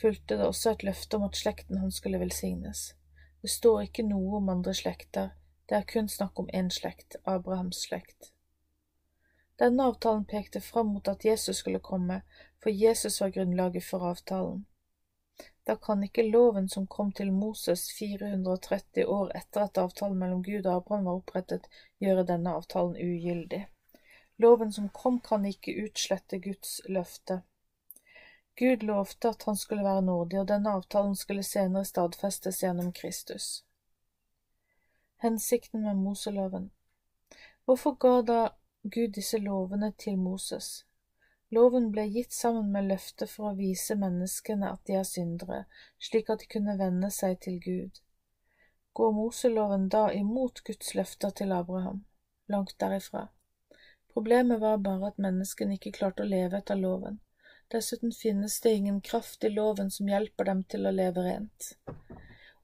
fulgte 0.00 0.38
det 0.38 0.46
også 0.46 0.72
et 0.72 0.86
løfte 0.86 1.18
om 1.18 1.26
at 1.26 1.36
slekten 1.36 1.82
hans 1.82 1.98
skulle 1.98 2.20
velsignes. 2.22 2.92
Det 3.42 3.50
står 3.50 3.88
ikke 3.88 4.06
noe 4.06 4.38
om 4.38 4.48
andre 4.54 4.74
slekter, 4.74 5.32
det 5.68 5.76
er 5.76 5.86
kun 5.90 6.08
snakk 6.08 6.38
om 6.40 6.48
én 6.54 6.70
slekt, 6.72 7.18
Abrahams 7.24 7.82
slekt. 7.84 8.32
Denne 9.58 9.90
avtalen 9.90 10.24
pekte 10.24 10.62
fram 10.62 10.94
mot 10.94 11.08
at 11.10 11.24
Jesus 11.24 11.60
skulle 11.60 11.82
komme, 11.82 12.22
for 12.62 12.70
Jesus 12.70 13.20
var 13.20 13.34
grunnlaget 13.34 13.84
for 13.84 14.06
avtalen. 14.06 14.64
Da 15.68 15.76
kan 15.76 16.02
ikke 16.02 16.22
loven 16.22 16.68
som 16.72 16.86
kom 16.86 17.10
til 17.12 17.28
Moses 17.32 17.82
430 17.98 19.04
år 19.04 19.34
etter 19.36 19.66
at 19.66 19.80
avtalen 19.82 20.16
mellom 20.16 20.40
Gud 20.42 20.64
og 20.64 20.78
Abraham 20.78 21.04
var 21.10 21.18
opprettet, 21.18 21.66
gjøre 22.00 22.24
denne 22.30 22.54
avtalen 22.56 22.96
ugyldig. 22.96 23.66
Loven 24.40 24.72
som 24.72 24.88
kom, 24.88 25.20
kan 25.20 25.44
ikke 25.44 25.74
utslette 25.84 26.40
Guds 26.40 26.80
løfte. 26.88 27.42
Gud 28.56 28.88
lovte 28.88 29.28
at 29.28 29.44
han 29.44 29.60
skulle 29.60 29.84
være 29.84 30.06
nådig, 30.08 30.40
og 30.40 30.48
denne 30.48 30.72
avtalen 30.72 31.16
skulle 31.16 31.44
senere 31.44 31.84
stadfestes 31.84 32.62
gjennom 32.64 32.88
Kristus. 32.92 33.50
Hensikten 35.20 35.84
med 35.84 36.00
Moseloven 36.00 36.70
Hvorfor 37.64 38.00
ga 38.00 38.22
da 38.22 38.42
Gud 38.82 39.12
disse 39.20 39.38
lovene 39.38 39.92
til 39.98 40.16
Moses? 40.16 40.87
Loven 41.50 41.86
ble 41.92 42.02
gitt 42.12 42.32
sammen 42.32 42.72
med 42.72 42.90
løftet 42.90 43.30
for 43.32 43.50
å 43.50 43.56
vise 43.56 43.94
menneskene 43.96 44.68
at 44.68 44.82
de 44.84 44.98
er 44.98 45.06
syndere, 45.08 45.62
slik 46.08 46.28
at 46.28 46.42
de 46.42 46.48
kunne 46.54 46.74
vende 46.76 47.08
seg 47.14 47.38
til 47.46 47.56
Gud. 47.64 48.02
Går 48.92 49.14
Moseloven 49.16 49.86
da 49.94 50.02
imot 50.12 50.60
Guds 50.66 50.92
løfter 50.98 51.32
til 51.40 51.54
Abraham? 51.56 52.02
Langt 52.52 52.76
derifra. 52.84 53.28
Problemet 54.12 54.60
var 54.60 54.84
bare 54.84 55.12
at 55.12 55.24
menneskene 55.24 55.78
ikke 55.78 55.94
klarte 55.96 56.26
å 56.26 56.28
leve 56.28 56.60
etter 56.60 56.76
loven. 56.76 57.20
Dessuten 57.72 58.12
finnes 58.12 58.60
det 58.60 58.74
ingen 58.76 59.00
kraft 59.00 59.44
i 59.44 59.52
loven 59.52 59.90
som 59.94 60.08
hjelper 60.08 60.50
dem 60.50 60.64
til 60.68 60.88
å 60.88 60.92
leve 60.92 61.24
rent. 61.24 61.74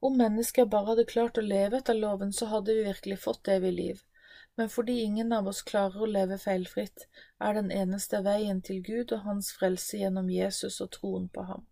Om 0.05 0.17
mennesker 0.21 0.69
bare 0.69 0.91
hadde 0.91 1.09
klart 1.09 1.41
å 1.41 1.45
leve 1.45 1.81
etter 1.81 1.97
loven, 1.97 2.33
så 2.33 2.51
hadde 2.53 2.73
vi 2.77 2.85
virkelig 2.85 3.23
fått 3.25 3.49
evig 3.57 3.73
liv 3.73 4.05
men 4.55 4.69
fordi 4.69 4.99
ingen 5.01 5.33
av 5.33 5.47
oss 5.47 5.61
klarer 5.61 6.01
å 6.01 6.09
leve 6.09 6.37
feilfritt, 6.39 7.07
er 7.39 7.57
den 7.57 7.71
eneste 7.71 8.21
veien 8.23 8.61
til 8.61 8.81
Gud 8.83 9.11
og 9.11 9.25
Hans 9.27 9.51
frelse 9.55 9.99
gjennom 9.99 10.29
Jesus 10.31 10.81
og 10.81 10.91
troen 10.95 11.27
på 11.29 11.43
ham. 11.49 11.65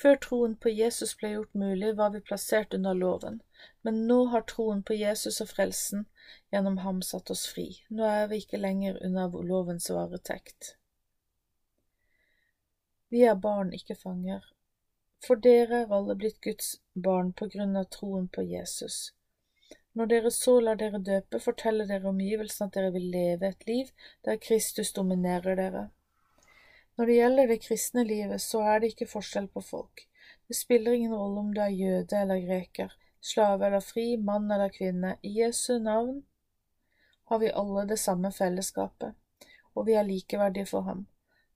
Før 0.00 0.16
troen 0.24 0.56
på 0.56 0.70
Jesus 0.72 1.12
ble 1.20 1.34
gjort 1.34 1.54
mulig, 1.62 1.92
var 1.96 2.10
vi 2.14 2.22
plassert 2.24 2.74
under 2.74 2.96
loven, 2.96 3.42
men 3.84 4.06
nå 4.08 4.22
har 4.32 4.46
troen 4.48 4.80
på 4.82 4.96
Jesus 4.96 5.42
og 5.44 5.50
frelsen 5.50 6.06
gjennom 6.54 6.78
ham 6.84 7.02
satt 7.04 7.30
oss 7.34 7.44
fri. 7.52 7.66
Nå 7.90 8.06
er 8.08 8.30
vi 8.30 8.40
ikke 8.40 8.62
lenger 8.62 8.96
under 9.04 9.36
lovens 9.50 9.90
varetekt. 9.92 10.74
Vi 13.12 13.26
er 13.28 13.36
barn, 13.36 13.74
ikke 13.76 13.98
fanger. 13.98 14.46
For 15.26 15.36
dere 15.36 15.82
er 15.82 15.92
alle 15.92 16.16
blitt 16.16 16.40
Guds 16.40 16.78
barn 16.94 17.34
på 17.36 17.50
grunn 17.52 17.76
av 17.76 17.90
troen 17.92 18.28
på 18.32 18.46
Jesus. 18.48 19.10
Når 19.94 20.06
dere 20.06 20.30
så 20.30 20.60
lar 20.62 20.78
dere 20.78 21.00
døpe, 21.02 21.40
forteller 21.42 21.88
dere 21.90 22.08
omgivelsene 22.08 22.68
at 22.68 22.76
dere 22.76 22.92
vil 22.94 23.08
leve 23.10 23.48
et 23.48 23.66
liv 23.66 23.90
der 24.24 24.38
Kristus 24.42 24.92
dominerer 24.92 25.58
dere. 25.58 25.88
Når 26.96 27.06
det 27.06 27.16
gjelder 27.16 27.46
det 27.46 27.60
kristne 27.64 28.04
livet, 28.04 28.40
så 28.40 28.60
er 28.60 28.78
det 28.78 28.92
ikke 28.92 29.10
forskjell 29.10 29.48
på 29.48 29.60
folk. 29.60 30.06
Det 30.48 30.56
spiller 30.56 30.92
ingen 30.92 31.14
rolle 31.14 31.40
om 31.40 31.52
du 31.54 31.60
er 31.60 31.74
jøde 31.74 32.20
eller 32.20 32.46
greker, 32.46 32.94
slave 33.20 33.66
eller 33.66 33.80
fri, 33.80 34.16
mann 34.16 34.50
eller 34.50 34.68
kvinne. 34.68 35.16
I 35.22 35.40
Jesu 35.40 35.78
navn 35.78 36.22
har 37.30 37.38
vi 37.38 37.52
alle 37.54 37.86
det 37.88 37.98
samme 37.98 38.32
fellesskapet, 38.32 39.14
og 39.74 39.86
vi 39.86 39.92
er 39.92 40.02
likeverdige 40.02 40.66
for 40.66 40.80
ham. 40.80 41.06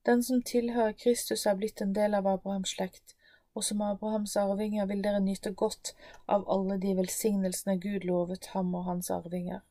Den 0.05 0.23
som 0.23 0.41
tilhører 0.41 0.91
Kristus, 0.91 1.45
er 1.45 1.55
blitt 1.55 1.81
en 1.81 1.95
del 1.95 2.13
av 2.13 2.27
Abrahams 2.27 2.75
slekt, 2.75 3.15
og 3.55 3.63
som 3.63 3.81
Abrahams 3.81 4.35
arvinger 4.37 4.87
vil 4.89 5.03
dere 5.03 5.21
nyte 5.23 5.53
godt 5.61 5.93
av 6.27 6.43
alle 6.51 6.75
de 6.83 6.91
velsignelsene 6.97 7.77
Gud 7.79 8.03
lovet 8.09 8.51
ham 8.51 8.75
og 8.75 8.83
hans 8.89 9.11
arvinger. 9.15 9.63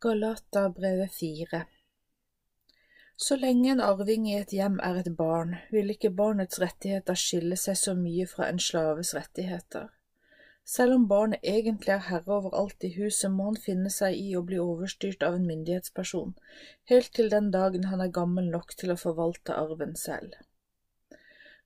Galaterbrevet 0.00 1.12
4 1.12 1.64
Så 3.16 3.36
lenge 3.36 3.72
en 3.74 3.82
arving 3.84 4.30
i 4.30 4.38
et 4.38 4.54
hjem 4.56 4.78
er 4.80 5.02
et 5.02 5.10
barn, 5.16 5.58
vil 5.70 5.92
ikke 5.92 6.14
barnets 6.22 6.60
rettigheter 6.62 7.18
skille 7.20 7.58
seg 7.60 7.76
så 7.76 7.92
mye 7.98 8.24
fra 8.30 8.48
en 8.48 8.62
slaves 8.70 9.12
rettigheter. 9.14 9.90
Selv 10.64 10.94
om 10.94 11.06
barnet 11.08 11.40
egentlig 11.42 11.92
er 11.94 12.04
herre 12.06 12.36
over 12.36 12.54
alt 12.54 12.84
i 12.86 12.92
huset, 12.94 13.30
må 13.30 13.48
han 13.48 13.58
finne 13.58 13.90
seg 13.90 14.14
i 14.14 14.36
å 14.38 14.42
bli 14.46 14.58
overstyrt 14.62 15.24
av 15.26 15.38
en 15.38 15.46
myndighetsperson, 15.48 16.36
helt 16.92 17.10
til 17.16 17.30
den 17.32 17.50
dagen 17.50 17.88
han 17.90 18.04
er 18.04 18.12
gammel 18.14 18.50
nok 18.52 18.76
til 18.78 18.94
å 18.94 19.00
forvalte 19.00 19.56
arven 19.56 19.96
selv. 19.98 20.36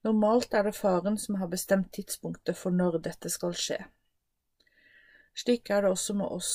Normalt 0.04 0.54
er 0.54 0.66
det 0.68 0.76
faren 0.76 1.18
som 1.18 1.40
har 1.40 1.48
bestemt 1.52 1.92
tidspunktet 1.96 2.56
for 2.60 2.76
når 2.76 2.98
dette 3.06 3.30
skal 3.32 3.54
skje. 3.56 3.78
Slik 5.34 5.70
er 5.70 5.82
det 5.82 5.92
også 5.94 6.14
med 6.14 6.30
oss. 6.30 6.54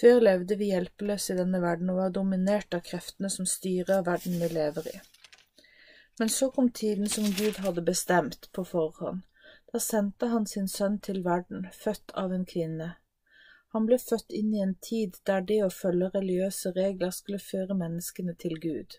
Før 0.00 0.22
levde 0.24 0.56
vi 0.56 0.70
hjelpeløse 0.70 1.34
i 1.34 1.38
denne 1.38 1.60
verden 1.62 1.90
og 1.92 2.00
var 2.00 2.14
dominert 2.14 2.74
av 2.74 2.84
kreftene 2.86 3.28
som 3.30 3.46
styrer 3.46 4.06
verden 4.06 4.38
vi 4.40 4.48
lever 4.54 4.88
i. 4.88 5.00
Men 6.20 6.32
så 6.32 6.50
kom 6.54 6.70
tiden 6.72 7.08
som 7.08 7.28
Gud 7.36 7.60
hadde 7.64 7.84
bestemt 7.84 8.48
på 8.56 8.64
forhånd, 8.64 9.20
da 9.72 9.80
sendte 9.80 10.26
han 10.32 10.46
sin 10.46 10.68
sønn 10.68 10.98
til 10.98 11.22
verden, 11.24 11.68
født 11.72 12.14
av 12.22 12.32
en 12.34 12.46
kvinne. 12.52 12.94
Han 13.74 13.86
ble 13.86 14.00
født 14.02 14.32
inn 14.34 14.54
i 14.54 14.62
en 14.64 14.74
tid 14.82 15.20
der 15.28 15.44
det 15.46 15.60
å 15.64 15.70
følge 15.70 16.10
religiøse 16.14 16.72
regler 16.74 17.12
skulle 17.14 17.38
føre 17.38 17.76
menneskene 17.78 18.34
til 18.34 18.56
Gud. 18.64 18.96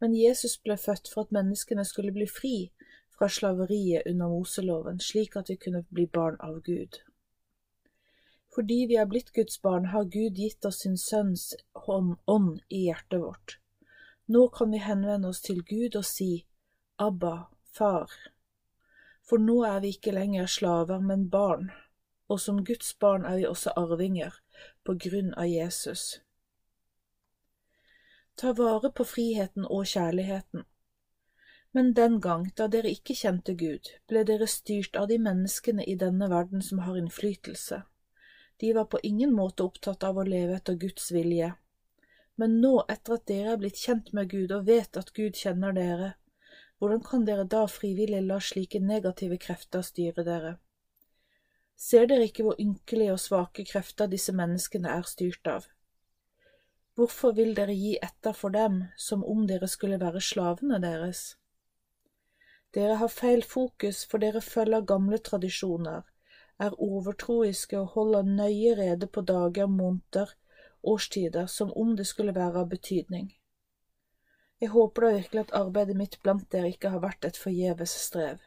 Men 0.00 0.14
Jesus 0.16 0.56
ble 0.64 0.76
født 0.80 1.10
for 1.12 1.26
at 1.26 1.34
menneskene 1.36 1.84
skulle 1.84 2.14
bli 2.16 2.28
fri 2.28 2.54
fra 3.16 3.28
slaveriet 3.32 4.08
under 4.08 4.32
Moseloven, 4.32 5.00
slik 5.00 5.36
at 5.36 5.52
vi 5.52 5.58
kunne 5.60 5.84
bli 5.88 6.06
barn 6.06 6.40
av 6.40 6.62
Gud. 6.64 7.00
Fordi 8.54 8.78
vi 8.88 8.96
er 8.96 9.08
blitt 9.08 9.34
Guds 9.36 9.60
barn, 9.60 9.90
har 9.92 10.08
Gud 10.08 10.40
gitt 10.40 10.64
oss 10.64 10.80
sin 10.84 10.96
Sønns 10.96 11.50
ånd 11.84 12.62
i 12.68 12.86
hjertet 12.86 13.20
vårt. 13.20 13.58
Nå 14.26 14.48
kan 14.48 14.72
vi 14.72 14.80
henvende 14.80 15.28
oss 15.28 15.42
til 15.44 15.60
Gud 15.64 15.96
og 15.96 16.04
si, 16.08 16.46
Abba, 16.96 17.50
Far. 17.76 18.08
For 19.26 19.42
nå 19.42 19.62
er 19.66 19.80
vi 19.82 19.90
ikke 19.96 20.14
lenger 20.14 20.46
slaver, 20.46 21.00
men 21.02 21.26
barn, 21.30 21.70
og 22.28 22.40
som 22.40 22.62
Guds 22.64 22.94
barn 22.94 23.24
er 23.26 23.40
vi 23.40 23.46
også 23.46 23.74
arvinger, 23.76 24.38
på 24.86 24.94
grunn 25.02 25.34
av 25.34 25.50
Jesus. 25.50 26.20
Ta 28.36 28.52
vare 28.52 28.92
på 28.92 29.04
friheten 29.04 29.66
og 29.66 29.86
kjærligheten. 29.86 30.64
Men 31.72 31.92
den 31.92 32.20
gang, 32.20 32.46
da 32.56 32.68
dere 32.72 32.92
ikke 32.92 33.16
kjente 33.16 33.54
Gud, 33.58 33.90
ble 34.08 34.22
dere 34.28 34.46
styrt 34.48 34.96
av 34.96 35.08
de 35.10 35.18
menneskene 35.20 35.84
i 35.84 35.96
denne 36.00 36.28
verden 36.30 36.62
som 36.62 36.78
har 36.86 36.96
innflytelse. 36.96 37.82
De 38.60 38.72
var 38.72 38.86
på 38.92 39.00
ingen 39.02 39.34
måte 39.36 39.64
opptatt 39.66 40.04
av 40.04 40.16
å 40.16 40.24
leve 40.24 40.56
etter 40.56 40.78
Guds 40.80 41.10
vilje. 41.12 41.50
Men 42.36 42.60
nå, 42.60 42.78
etter 42.88 43.16
at 43.16 43.26
dere 43.28 43.52
er 43.52 43.60
blitt 43.60 43.80
kjent 43.80 44.12
med 44.16 44.30
Gud 44.30 44.52
og 44.52 44.64
vet 44.68 44.96
at 44.96 45.12
Gud 45.16 45.36
kjenner 45.36 45.76
dere, 45.76 46.14
hvordan 46.78 47.02
kan 47.04 47.24
dere 47.24 47.44
da 47.44 47.64
frivillig 47.70 48.20
la 48.26 48.36
slike 48.40 48.80
negative 48.80 49.38
krefter 49.40 49.84
styre 49.86 50.24
dere? 50.26 50.56
Ser 51.76 52.06
dere 52.08 52.28
ikke 52.28 52.44
hvor 52.44 52.60
ynkelige 52.60 53.14
og 53.14 53.20
svake 53.20 53.64
krefter 53.68 54.08
disse 54.12 54.32
menneskene 54.36 54.92
er 54.92 55.08
styrt 55.08 55.48
av? 55.48 55.66
Hvorfor 56.96 57.34
vil 57.36 57.54
dere 57.56 57.74
gi 57.76 57.96
etter 58.00 58.32
for 58.32 58.52
dem 58.52 58.84
som 58.96 59.24
om 59.24 59.44
dere 59.48 59.68
skulle 59.68 60.00
være 60.00 60.22
slavene 60.24 60.80
deres? 60.80 61.34
Dere 62.76 62.96
har 63.00 63.12
feil 63.12 63.42
fokus, 63.44 64.04
for 64.08 64.20
dere 64.20 64.40
følger 64.40 64.84
gamle 64.88 65.18
tradisjoner, 65.18 66.02
er 66.58 66.80
overtroiske 66.80 67.78
og 67.80 67.92
holder 67.96 68.28
nøye 68.38 68.74
rede 68.76 69.06
på 69.06 69.20
dager, 69.20 69.66
måneder, 69.66 70.32
årstider, 70.82 71.46
som 71.46 71.72
om 71.72 71.96
det 71.96 72.06
skulle 72.06 72.34
være 72.34 72.64
av 72.64 72.68
betydning. 72.72 73.30
Jeg 74.60 74.72
håper 74.72 75.04
da 75.04 75.14
virkelig 75.18 75.40
at 75.44 75.54
arbeidet 75.58 75.96
mitt 75.96 76.18
blant 76.22 76.46
dere 76.52 76.70
ikke 76.72 76.90
har 76.94 77.02
vært 77.04 77.26
et 77.28 77.36
forgjeves 77.36 77.92
strev. 78.06 78.40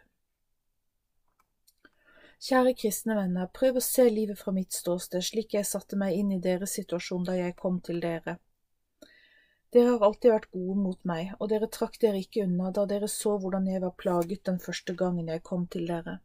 Kjære 2.39 2.71
kristne 2.79 3.17
venner, 3.17 3.49
prøv 3.53 3.77
å 3.77 3.83
se 3.83 4.05
livet 4.09 4.39
fra 4.39 4.53
mitt 4.55 4.73
ståsted 4.73 5.25
slik 5.27 5.53
jeg 5.57 5.67
satte 5.67 5.97
meg 5.99 6.15
inn 6.15 6.31
i 6.31 6.39
deres 6.43 6.77
situasjon 6.79 7.27
da 7.27 7.35
jeg 7.35 7.57
kom 7.59 7.81
til 7.83 7.99
dere. 8.05 8.37
Dere 9.75 9.91
har 9.91 10.05
alltid 10.07 10.31
vært 10.33 10.49
gode 10.55 10.75
mot 10.81 11.03
meg, 11.05 11.33
og 11.37 11.51
dere 11.51 11.67
trakk 11.69 11.99
dere 12.01 12.23
ikke 12.23 12.45
unna 12.47 12.71
da 12.73 12.87
dere 12.89 13.09
så 13.11 13.35
hvordan 13.37 13.67
jeg 13.69 13.83
var 13.83 13.93
plaget 14.03 14.45
den 14.49 14.57
første 14.63 14.95
gangen 15.01 15.29
jeg 15.29 15.43
kom 15.45 15.67
til 15.67 15.85
dere. 15.91 16.15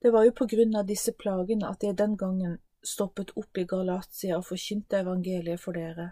Det 0.00 0.10
var 0.16 0.24
jo 0.26 0.32
på 0.40 0.48
grunn 0.50 0.74
av 0.80 0.88
disse 0.88 1.12
plagene 1.12 1.68
at 1.68 1.84
jeg 1.86 1.98
den 2.00 2.16
gangen 2.16 2.56
stoppet 2.82 3.30
opp 3.36 3.60
i 3.60 3.66
Galatia 3.68 4.40
og 4.40 4.48
forkynte 4.48 5.04
evangeliet 5.04 5.60
for 5.60 5.76
dere. 5.76 6.08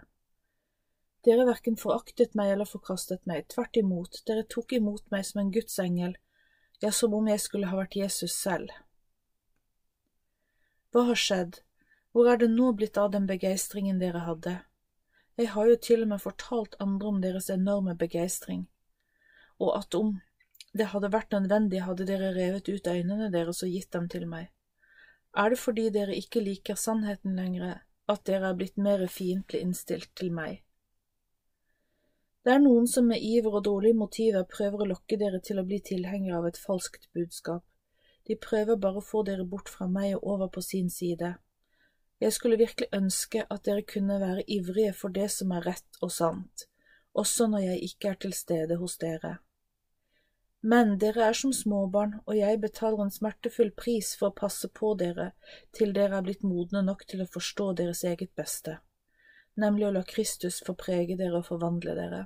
Dere 1.29 1.43
verken 1.45 1.75
foraktet 1.77 2.31
meg 2.33 2.55
eller 2.55 2.65
forkastet 2.65 3.27
meg, 3.29 3.43
tvert 3.53 3.77
imot, 3.77 4.23
dere 4.25 4.47
tok 4.49 4.71
imot 4.73 5.03
meg 5.13 5.27
som 5.27 5.43
en 5.43 5.51
Guds 5.53 5.75
engel, 5.83 6.15
ja, 6.81 6.89
som 6.89 7.13
om 7.13 7.27
jeg 7.29 7.41
skulle 7.43 7.67
ha 7.69 7.77
vært 7.77 7.97
Jesus 7.99 8.33
selv. 8.33 8.71
Hva 10.89 11.03
har 11.11 11.19
skjedd, 11.21 11.59
hvor 12.17 12.31
er 12.31 12.39
det 12.41 12.47
nå 12.49 12.71
blitt 12.73 12.97
av 12.97 13.11
den 13.13 13.27
begeistringen 13.29 13.99
dere 14.01 14.23
hadde? 14.25 14.55
Jeg 15.37 15.51
har 15.53 15.69
jo 15.69 15.75
til 15.87 16.01
og 16.07 16.09
med 16.15 16.23
fortalt 16.23 16.73
andre 16.81 17.11
om 17.11 17.19
deres 17.21 17.51
enorme 17.53 17.93
begeistring, 17.99 18.63
og 19.61 19.75
at 19.77 19.99
om 19.99 20.15
det 20.73 20.87
hadde 20.95 21.11
vært 21.13 21.35
nødvendig, 21.35 21.83
hadde 21.85 22.07
dere 22.09 22.31
revet 22.33 22.71
ut 22.73 22.89
øynene 22.89 23.29
deres 23.29 23.61
og 23.65 23.75
gitt 23.75 23.91
dem 23.93 24.09
til 24.09 24.25
meg. 24.31 24.49
Er 25.37 25.53
det 25.53 25.61
fordi 25.61 25.85
dere 25.93 26.17
ikke 26.17 26.41
liker 26.41 26.73
sannheten 26.73 27.37
lenger, 27.37 27.83
at 28.09 28.25
dere 28.25 28.49
er 28.49 28.57
blitt 28.57 28.81
mer 28.81 29.05
fiendtlig 29.13 29.61
innstilt 29.61 30.09
til 30.17 30.33
meg? 30.33 30.63
Det 32.49 32.55
er 32.55 32.61
noen 32.63 32.87
som 32.89 33.05
med 33.05 33.21
iver 33.21 33.53
og 33.59 33.61
dårlige 33.67 33.93
motiver 33.93 34.45
prøver 34.49 34.81
å 34.81 34.85
lokke 34.89 35.17
dere 35.21 35.37
til 35.45 35.59
å 35.61 35.63
bli 35.69 35.77
tilhengere 35.85 36.39
av 36.39 36.47
et 36.47 36.57
falskt 36.57 37.03
budskap. 37.13 37.61
De 38.25 38.33
prøver 38.41 38.79
bare 38.85 38.97
å 38.97 39.05
få 39.05 39.21
dere 39.27 39.45
bort 39.51 39.69
fra 39.69 39.85
meg 39.85 40.15
og 40.15 40.25
over 40.33 40.49
på 40.55 40.63
sin 40.65 40.87
side. 40.89 41.29
Jeg 42.17 42.33
skulle 42.33 42.57
virkelig 42.57 42.89
ønske 42.97 43.43
at 43.45 43.69
dere 43.69 43.85
kunne 43.93 44.17
være 44.23 44.47
ivrige 44.57 44.95
for 44.97 45.13
det 45.13 45.27
som 45.35 45.53
er 45.53 45.69
rett 45.69 46.01
og 46.01 46.09
sant, 46.17 46.65
også 47.13 47.51
når 47.53 47.67
jeg 47.67 47.91
ikke 47.91 48.15
er 48.15 48.19
til 48.25 48.33
stede 48.33 48.79
hos 48.81 48.97
dere. 49.05 49.35
Men 50.65 50.97
dere 51.05 51.29
er 51.29 51.37
som 51.37 51.53
småbarn, 51.53 52.17
og 52.25 52.33
jeg 52.33 52.63
betaler 52.65 53.05
en 53.05 53.13
smertefull 53.13 53.75
pris 53.77 54.15
for 54.17 54.33
å 54.33 54.39
passe 54.41 54.73
på 54.73 54.95
dere 54.97 55.35
til 55.69 55.93
dere 55.93 56.17
er 56.17 56.25
blitt 56.25 56.41
modne 56.41 56.81
nok 56.81 57.05
til 57.05 57.21
å 57.21 57.33
forstå 57.37 57.75
deres 57.83 58.07
eget 58.09 58.33
beste 58.33 58.79
nemlig 59.59 59.87
å 59.87 59.93
la 59.93 60.03
Kristus 60.07 60.61
få 60.65 60.75
prege 60.79 61.17
dere 61.19 61.41
og 61.41 61.47
forvandle 61.49 61.95
dere. 61.97 62.25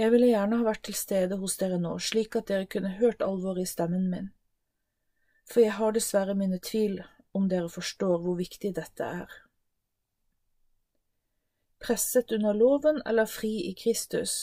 Jeg 0.00 0.12
ville 0.14 0.30
gjerne 0.30 0.56
ha 0.56 0.64
vært 0.64 0.86
til 0.86 0.96
stede 0.96 1.36
hos 1.36 1.58
dere 1.60 1.76
nå, 1.80 1.90
slik 2.00 2.36
at 2.38 2.46
dere 2.48 2.68
kunne 2.72 2.94
hørt 2.96 3.20
alvoret 3.20 3.66
i 3.66 3.68
stemmen 3.68 4.06
min, 4.08 4.28
for 5.44 5.60
jeg 5.60 5.74
har 5.76 5.92
dessverre 5.92 6.36
mine 6.38 6.56
tvil 6.64 7.02
om 7.36 7.48
dere 7.50 7.68
forstår 7.68 8.22
hvor 8.22 8.38
viktig 8.38 8.70
dette 8.78 9.04
er. 9.04 9.34
Presset 11.84 12.32
under 12.32 12.56
loven 12.56 13.02
eller 13.04 13.28
fri 13.28 13.50
i 13.66 13.74
Kristus? 13.76 14.38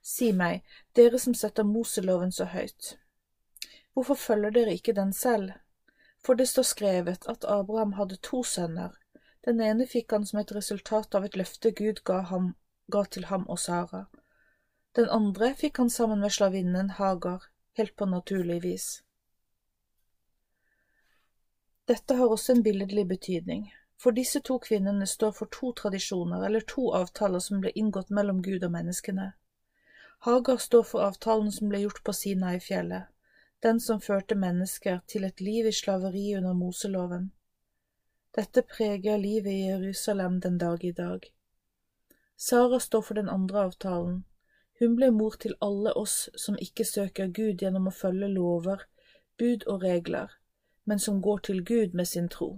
Si 0.00 0.30
meg, 0.32 0.64
dere 0.96 1.20
som 1.20 1.36
setter 1.36 1.68
Moseloven 1.68 2.32
så 2.32 2.46
høyt, 2.54 2.94
hvorfor 3.92 4.16
følger 4.22 4.56
dere 4.56 4.78
ikke 4.78 4.96
den 4.96 5.12
selv? 5.12 5.52
For 6.24 6.36
det 6.36 6.48
står 6.48 6.68
skrevet 6.68 7.28
at 7.28 7.44
Abraham 7.44 7.92
hadde 8.00 8.16
to 8.24 8.40
sønner, 8.44 8.96
den 9.44 9.60
ene 9.60 9.84
fikk 9.88 10.16
han 10.16 10.24
som 10.24 10.40
et 10.40 10.56
resultat 10.56 11.12
av 11.16 11.28
et 11.28 11.36
løfte 11.36 11.74
Gud 11.76 12.00
ga, 12.08 12.22
ham, 12.32 12.54
ga 12.92 13.04
til 13.04 13.28
ham 13.28 13.44
og 13.48 13.60
Sara. 13.60 14.06
Den 14.96 15.08
andre 15.08 15.54
fikk 15.54 15.78
han 15.78 15.90
sammen 15.90 16.20
med 16.20 16.32
slavinnen 16.32 16.90
Hagar, 16.90 17.44
helt 17.78 17.96
på 17.96 18.06
naturlig 18.06 18.62
vis. 18.62 18.86
Dette 21.86 22.14
har 22.14 22.30
også 22.30 22.52
en 22.52 22.62
billedlig 22.62 23.06
betydning, 23.08 23.68
for 23.98 24.14
disse 24.16 24.40
to 24.40 24.58
kvinnene 24.58 25.06
står 25.06 25.32
for 25.36 25.50
to 25.54 25.72
tradisjoner 25.78 26.44
eller 26.46 26.66
to 26.66 26.90
avtaler 26.94 27.42
som 27.42 27.60
ble 27.62 27.70
inngått 27.74 28.10
mellom 28.10 28.42
Gud 28.42 28.64
og 28.66 28.72
menneskene. 28.74 29.32
Hagar 30.26 30.56
står 30.56 30.82
for 30.82 31.06
avtalen 31.06 31.52
som 31.52 31.70
ble 31.70 31.80
gjort 31.84 32.02
på 32.04 32.12
Sina 32.12 32.54
i 32.56 32.60
fjellet, 32.60 33.06
den 33.62 33.80
som 33.80 34.00
førte 34.00 34.34
mennesker 34.34 35.00
til 35.06 35.24
et 35.24 35.40
liv 35.40 35.66
i 35.66 35.72
slaveri 35.72 36.34
under 36.36 36.54
Moseloven. 36.54 37.30
Dette 38.36 38.62
preger 38.62 39.18
livet 39.18 39.52
i 39.52 39.68
Jerusalem 39.68 40.40
den 40.40 40.58
dag 40.58 40.84
i 40.84 40.92
dag. 40.92 41.30
Sara 42.36 42.80
står 42.80 43.02
for 43.02 43.14
den 43.14 43.28
andre 43.28 43.64
avtalen. 43.70 44.24
Hun 44.80 44.96
ble 44.96 45.10
mor 45.12 45.36
til 45.40 45.54
alle 45.60 45.92
oss 45.92 46.30
som 46.40 46.56
ikke 46.56 46.86
søker 46.88 47.28
Gud 47.36 47.60
gjennom 47.60 47.90
å 47.90 47.92
følge 47.92 48.30
lover, 48.32 48.86
bud 49.38 49.66
og 49.68 49.82
regler, 49.84 50.32
men 50.88 50.98
som 50.98 51.20
går 51.20 51.42
til 51.48 51.64
Gud 51.64 51.92
med 51.94 52.08
sin 52.08 52.28
tro. 52.32 52.54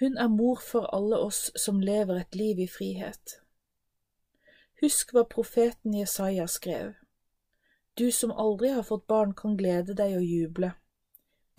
Hun 0.00 0.16
er 0.18 0.32
mor 0.32 0.62
for 0.64 0.88
alle 0.96 1.18
oss 1.20 1.50
som 1.56 1.80
lever 1.80 2.22
et 2.22 2.34
liv 2.34 2.64
i 2.64 2.66
frihet. 2.66 3.36
Husk 4.82 5.12
hva 5.14 5.22
profeten 5.28 5.94
Jesaja 5.94 6.48
skrev. 6.50 6.96
Du 7.94 8.08
som 8.10 8.32
aldri 8.32 8.72
har 8.72 8.82
fått 8.88 9.06
barn, 9.06 9.34
kan 9.36 9.54
glede 9.60 9.94
deg 9.94 10.16
og 10.16 10.24
juble. 10.24 10.72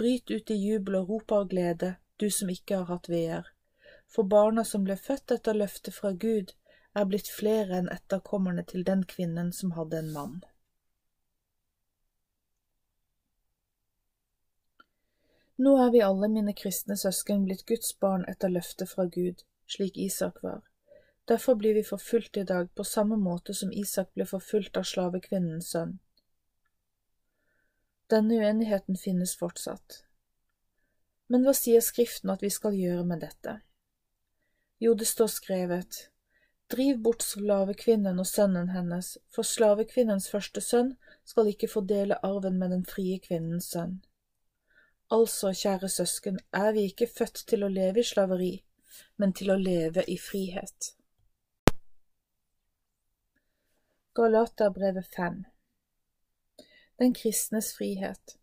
Bryt 0.02 0.34
ut 0.34 0.50
i 0.52 0.58
jubel 0.58 0.98
og 1.00 1.14
rop 1.14 1.32
av 1.32 1.46
glede, 1.54 1.94
du 2.18 2.28
som 2.34 2.50
ikke 2.50 2.82
har 2.82 2.90
hatt 2.90 3.08
veer. 3.08 3.48
For 4.10 4.26
barna 4.28 4.66
som 4.66 4.84
ble 4.84 4.98
født 4.98 5.38
etter 5.38 5.56
løftet 5.62 5.94
fra 5.94 6.12
Gud, 6.12 6.52
er 6.94 7.06
blitt 7.10 7.30
flere 7.30 7.80
enn 7.80 7.92
etterkommerne 7.94 8.64
til 8.70 8.86
den 8.88 9.04
kvinnen 9.10 9.52
som 9.54 9.74
hadde 9.78 10.00
en 10.04 10.12
mann. 10.14 10.36
Nå 15.64 15.74
er 15.78 15.92
vi 15.94 16.02
alle 16.02 16.30
mine 16.34 16.54
kristne 16.58 16.98
søsken 16.98 17.44
blitt 17.46 17.66
Guds 17.70 17.94
barn 18.02 18.26
etter 18.30 18.50
løftet 18.50 18.90
fra 18.90 19.06
Gud, 19.06 19.44
slik 19.70 19.98
Isak 19.98 20.42
var. 20.44 20.62
Derfor 21.30 21.56
blir 21.56 21.74
vi 21.74 21.84
forfulgt 21.88 22.38
i 22.38 22.44
dag 22.44 22.72
på 22.76 22.84
samme 22.84 23.18
måte 23.18 23.54
som 23.54 23.72
Isak 23.72 24.10
ble 24.14 24.26
forfulgt 24.28 24.78
av 24.78 24.88
slavekvinnens 24.90 25.70
sønn. 25.72 26.00
Denne 28.12 28.42
uenigheten 28.42 28.98
finnes 29.00 29.38
fortsatt. 29.40 30.04
Men 31.32 31.46
hva 31.46 31.54
sier 31.56 31.82
Skriften 31.82 32.34
at 32.34 32.44
vi 32.44 32.50
skal 32.52 32.76
gjøre 32.76 33.06
med 33.08 33.24
dette? 33.24 33.62
Jo, 34.84 34.94
det 35.00 35.08
står 35.08 35.32
skrevet, 35.32 36.02
Driv 36.74 36.98
bort 37.06 37.22
slavekvinnen 37.22 38.18
og 38.18 38.26
sønnen 38.26 38.72
hennes, 38.74 39.12
for 39.30 39.46
slavekvinnens 39.46 40.26
første 40.32 40.62
sønn 40.62 40.96
skal 41.30 41.52
ikke 41.52 41.70
fordele 41.70 42.18
arven 42.26 42.58
med 42.58 42.74
den 42.74 42.86
frie 42.90 43.20
kvinnens 43.22 43.68
sønn. 43.76 44.00
Altså, 45.14 45.52
kjære 45.54 45.90
søsken, 45.90 46.40
er 46.54 46.72
vi 46.74 46.88
ikke 46.90 47.10
født 47.18 47.44
til 47.52 47.68
å 47.68 47.70
leve 47.70 48.02
i 48.02 48.08
slaveri, 48.10 48.52
men 49.22 49.38
til 49.38 49.54
å 49.54 49.60
leve 49.60 50.02
i 50.10 50.18
frihet. 50.18 50.96
Galaterbrevet 54.18 55.14
5 55.16 55.44
Den 57.02 57.14
kristnes 57.18 57.74
frihet 57.78 58.40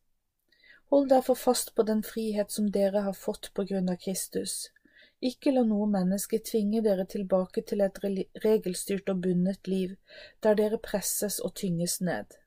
Hold 0.91 1.11
derfor 1.11 1.35
fast 1.35 1.75
på 1.75 1.83
den 1.83 2.03
frihet 2.03 2.51
som 2.53 2.71
dere 2.75 3.03
har 3.07 3.15
fått 3.15 3.51
på 3.55 3.63
grunn 3.65 3.91
av 3.91 3.99
Kristus. 4.03 4.71
Ikke 5.21 5.53
la 5.53 5.63
noe 5.69 5.87
menneske 5.91 6.39
tvinge 6.41 6.81
dere 6.85 7.05
tilbake 7.05 7.61
til 7.69 7.83
et 7.85 7.99
regelstyrt 8.45 9.11
og 9.13 9.21
bundet 9.27 9.69
liv, 9.69 9.97
der 10.43 10.57
dere 10.57 10.79
presses 10.81 11.41
og 11.45 11.53
tynges 11.61 11.99
ned. 12.01 12.39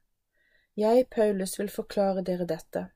Jeg, 0.76 1.06
Paulus, 1.14 1.60
vil 1.60 1.70
forklare 1.70 2.24
dere 2.26 2.48
dette. 2.50 2.88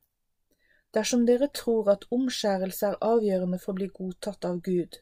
Dersom 0.97 1.27
dere 1.27 1.51
tror 1.53 1.91
at 1.93 2.07
omskjærelse 2.09 2.87
er 2.87 3.01
avgjørende 3.05 3.59
for 3.61 3.75
å 3.75 3.77
bli 3.77 3.89
godtatt 3.99 4.47
av 4.49 4.63
Gud, 4.65 4.97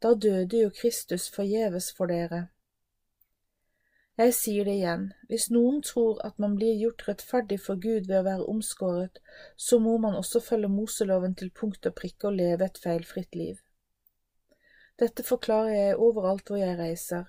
da 0.00 0.14
døde 0.14 0.62
jo 0.62 0.72
Kristus 0.72 1.28
forgjeves 1.34 1.90
for 1.98 2.08
dere. 2.08 2.46
Jeg 4.16 4.32
sier 4.32 4.64
det 4.64 4.78
igjen, 4.78 5.10
hvis 5.28 5.50
noen 5.52 5.82
tror 5.84 6.22
at 6.24 6.38
man 6.40 6.54
blir 6.56 6.78
gjort 6.80 7.04
rettferdig 7.04 7.58
for 7.60 7.76
Gud 7.76 8.08
ved 8.08 8.22
å 8.22 8.24
være 8.30 8.48
omskåret, 8.48 9.20
så 9.60 9.76
må 9.76 9.98
man 10.00 10.16
også 10.16 10.40
følge 10.40 10.72
Moseloven 10.72 11.36
til 11.36 11.52
punkt 11.52 11.84
og 11.84 11.98
prikke 12.00 12.30
og 12.30 12.38
leve 12.40 12.64
et 12.64 12.80
feilfritt 12.80 13.36
liv. 13.36 13.60
Dette 14.98 15.22
forklarer 15.22 15.74
jeg 15.74 15.96
overalt 16.00 16.48
hvor 16.48 16.60
jeg 16.60 16.78
reiser. 16.78 17.26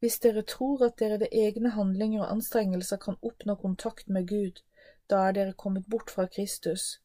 Hvis 0.00 0.18
dere 0.24 0.42
tror 0.42 0.84
at 0.86 0.98
dere 1.00 1.18
ved 1.20 1.32
egne 1.32 1.70
handlinger 1.74 2.22
og 2.24 2.30
anstrengelser 2.32 3.00
kan 3.00 3.16
oppnå 3.22 3.54
kontakt 3.60 4.08
med 4.08 4.28
Gud, 4.28 4.62
da 5.10 5.26
er 5.28 5.36
dere 5.36 5.52
kommet 5.52 5.88
bort 5.90 6.10
fra 6.10 6.26
Kristus. 6.26 7.00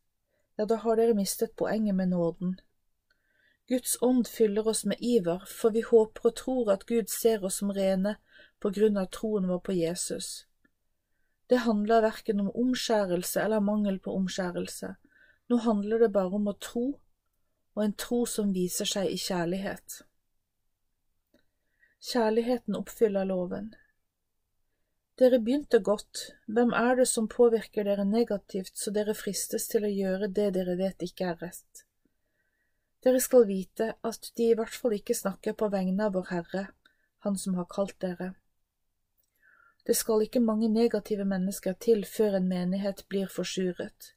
Ja, 0.58 0.66
da 0.66 0.76
har 0.84 0.96
dere 1.00 1.16
mistet 1.16 1.56
poenget 1.56 1.96
med 1.96 2.12
nåden. 2.16 2.60
Guds 3.70 3.98
ånd 4.02 4.26
fyller 4.28 4.68
oss 4.68 4.86
med 4.86 4.98
iver, 5.00 5.44
for 5.48 5.70
vi 5.70 5.82
håper 5.82 6.32
og 6.32 6.36
tror 6.36 6.72
at 6.74 6.86
Gud 6.86 7.12
ser 7.12 7.44
oss 7.46 7.60
som 7.62 7.72
rene 7.72 8.16
på 8.60 8.72
grunn 8.76 8.98
av 8.98 9.12
troen 9.14 9.48
vår 9.48 9.60
på 9.68 9.76
Jesus. 9.78 10.48
Det 11.50 11.64
handler 11.66 12.02
verken 12.02 12.40
om 12.40 12.52
omskjærelse 12.56 13.42
eller 13.42 13.60
mangel 13.60 14.00
på 14.00 14.16
omskjærelse, 14.16 14.96
nå 15.50 15.58
handler 15.58 16.04
det 16.04 16.12
bare 16.14 16.36
om 16.38 16.50
å 16.52 16.58
tro, 16.62 16.84
og 17.80 17.86
en 17.86 17.94
tro 17.96 18.26
som 18.28 18.50
viser 18.52 18.88
seg 18.92 19.08
i 19.08 19.16
kjærlighet. 19.16 20.02
Kjærligheten 22.04 22.76
oppfyller 22.76 23.28
loven. 23.30 23.70
Dere 25.20 25.40
begynte 25.40 25.80
godt, 25.80 26.26
hvem 26.48 26.74
er 26.76 27.00
det 27.00 27.06
som 27.08 27.30
påvirker 27.32 27.88
dere 27.88 28.04
negativt 28.08 28.76
så 28.82 28.92
dere 28.92 29.16
fristes 29.16 29.70
til 29.72 29.88
å 29.88 29.94
gjøre 29.94 30.28
det 30.28 30.50
dere 30.60 30.76
vet 30.80 31.08
ikke 31.08 31.32
er 31.32 31.40
rett? 31.46 31.86
Dere 33.04 33.24
skal 33.24 33.48
vite 33.48 33.94
at 34.04 34.30
de 34.36 34.52
i 34.52 34.60
hvert 34.60 34.76
fall 34.76 35.00
ikke 35.00 35.16
snakker 35.16 35.56
på 35.56 35.72
vegne 35.72 36.12
av 36.12 36.20
Vår 36.20 36.30
Herre, 36.36 36.68
Han 37.24 37.40
som 37.40 37.56
har 37.56 37.72
kalt 37.72 37.96
dere. 38.04 38.34
Det 39.88 39.96
skal 39.96 40.28
ikke 40.28 40.44
mange 40.44 40.68
negative 40.68 41.26
mennesker 41.28 41.80
til 41.80 42.06
før 42.08 42.40
en 42.40 42.48
menighet 42.48 43.06
blir 43.08 43.28
forsuret. 43.32 44.16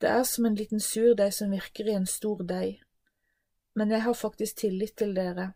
Det 0.00 0.08
er 0.08 0.22
som 0.24 0.46
en 0.48 0.56
liten 0.56 0.80
surdeig 0.80 1.34
som 1.36 1.50
virker 1.52 1.88
i 1.88 1.94
en 1.98 2.06
stor 2.08 2.42
deig. 2.48 2.80
Men 3.76 3.90
jeg 3.92 4.02
har 4.06 4.16
faktisk 4.16 4.62
tillit 4.62 4.96
til 4.96 5.12
dere. 5.14 5.52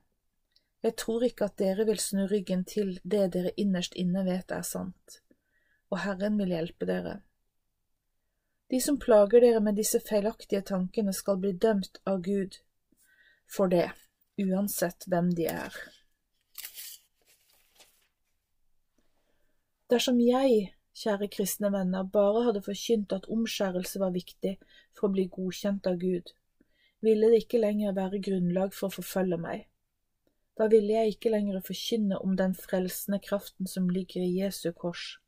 Jeg 0.85 0.97
tror 1.01 1.25
ikke 1.25 1.49
at 1.49 1.57
dere 1.59 1.87
vil 1.89 2.01
snu 2.01 2.27
ryggen 2.29 2.65
til 2.69 2.99
det 3.03 3.31
dere 3.33 3.55
innerst 3.57 3.97
inne 3.97 4.25
vet 4.27 4.53
er 4.53 4.67
sant, 4.69 5.21
og 5.89 6.03
Herren 6.05 6.37
vil 6.39 6.53
hjelpe 6.53 6.85
dere. 6.89 7.23
De 8.71 8.81
som 8.85 8.99
plager 9.01 9.41
dere 9.41 9.63
med 9.65 9.79
disse 9.81 10.01
feilaktige 10.05 10.61
tankene, 10.61 11.13
skal 11.13 11.41
bli 11.41 11.55
dømt 11.57 12.03
av 12.05 12.21
Gud 12.25 12.61
for 13.49 13.73
det, 13.73 13.91
uansett 14.41 15.09
hvem 15.09 15.33
de 15.37 15.49
er. 15.49 15.77
Dersom 19.89 20.21
jeg, 20.21 20.75
kjære 20.95 21.29
kristne 21.29 21.71
venner, 21.73 22.03
bare 22.03 22.45
hadde 22.47 22.63
forkynt 22.63 23.13
at 23.13 23.29
omskjærelse 23.33 24.01
var 24.03 24.15
viktig 24.15 24.57
for 24.95 25.09
å 25.09 25.15
bli 25.15 25.27
godkjent 25.33 25.87
av 25.91 25.99
Gud, 26.03 26.33
ville 27.05 27.31
det 27.33 27.45
ikke 27.45 27.61
lenger 27.63 27.97
være 27.97 28.23
grunnlag 28.25 28.75
for 28.77 28.89
å 28.89 28.97
forfølge 28.99 29.39
meg. 29.43 29.67
Da 30.55 30.69
ville 30.71 30.95
jeg 30.95 31.17
ikke 31.17 31.35
lenger 31.35 31.61
forkynne 31.67 32.21
om 32.23 32.37
den 32.39 32.55
frelsende 32.55 33.19
kraften 33.19 33.67
som 33.67 33.91
ligger 33.91 34.23
i 34.23 34.39
Jesu 34.39 34.71
kors. 34.73 35.19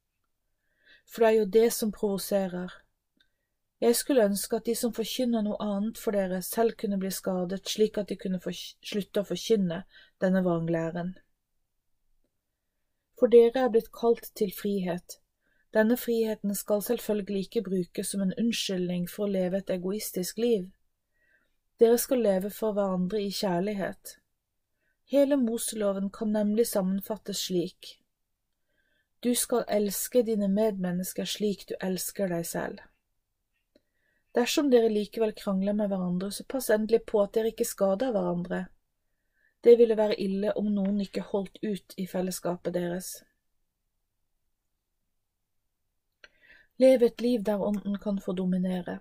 For 1.06 1.22
det 1.22 1.28
er 1.28 1.38
jo 1.40 1.50
det 1.58 1.68
som 1.74 1.92
provoserer. 1.94 2.72
Jeg 3.82 3.98
skulle 3.98 4.24
ønske 4.24 4.56
at 4.56 4.70
de 4.70 4.74
som 4.78 4.94
forkynner 4.94 5.44
noe 5.44 5.58
annet 5.60 5.98
for 5.98 6.16
dere, 6.16 6.40
selv 6.42 6.78
kunne 6.80 6.98
bli 7.02 7.10
skadet, 7.12 7.66
slik 7.68 7.98
at 7.98 8.08
de 8.08 8.16
kunne 8.16 8.40
slutte 8.46 9.22
å 9.22 9.28
forkynne 9.28 9.82
denne 10.22 10.42
vranglæren 10.46 11.16
for 13.18 13.32
dere 13.32 13.64
er 13.64 13.72
blitt 13.72 13.92
kalt 13.96 14.28
til 14.36 14.52
frihet. 14.52 15.18
Denne 15.76 15.96
friheten 16.00 16.54
skal 16.54 16.82
selvfølgelig 16.82 17.40
ikke 17.40 17.62
brukes 17.62 18.10
som 18.10 18.22
en 18.24 18.32
unnskyldning 18.40 19.10
for 19.12 19.26
å 19.26 19.32
leve 19.32 19.58
et 19.60 19.70
egoistisk 19.74 20.38
liv. 20.40 20.70
Dere 21.80 21.98
skal 22.00 22.22
leve 22.24 22.50
for 22.50 22.72
hverandre 22.72 23.20
i 23.20 23.28
kjærlighet. 23.28 24.14
Hele 25.12 25.36
Moseloven 25.36 26.08
kan 26.10 26.32
nemlig 26.32 26.66
sammenfattes 26.70 27.44
slik. 27.50 27.98
Du 29.20 29.34
skal 29.34 29.68
elske 29.68 30.22
dine 30.22 30.48
medmennesker 30.48 31.28
slik 31.28 31.68
du 31.68 31.76
elsker 31.80 32.32
deg 32.32 32.48
selv. 32.48 32.80
Dersom 34.32 34.72
dere 34.72 34.88
likevel 34.88 35.36
krangler 35.36 35.76
med 35.76 35.92
hverandre, 35.92 36.32
så 36.32 36.44
pass 36.48 36.70
endelig 36.70 37.04
på 37.04 37.20
at 37.20 37.36
dere 37.36 37.52
ikke 37.52 37.68
skader 37.68 38.16
hverandre. 38.16 38.64
Det 39.64 39.76
ville 39.78 39.96
være 39.96 40.16
ille 40.20 40.56
om 40.56 40.72
noen 40.72 41.04
ikke 41.04 41.28
holdt 41.34 41.60
ut 41.62 41.96
i 42.00 42.08
fellesskapet 42.08 42.72
deres. 42.74 43.25
Lev 46.78 47.02
et 47.02 47.20
liv 47.20 47.42
der 47.42 47.62
ånden 47.62 47.98
kan 47.98 48.18
få 48.20 48.32
dominere. 48.32 48.98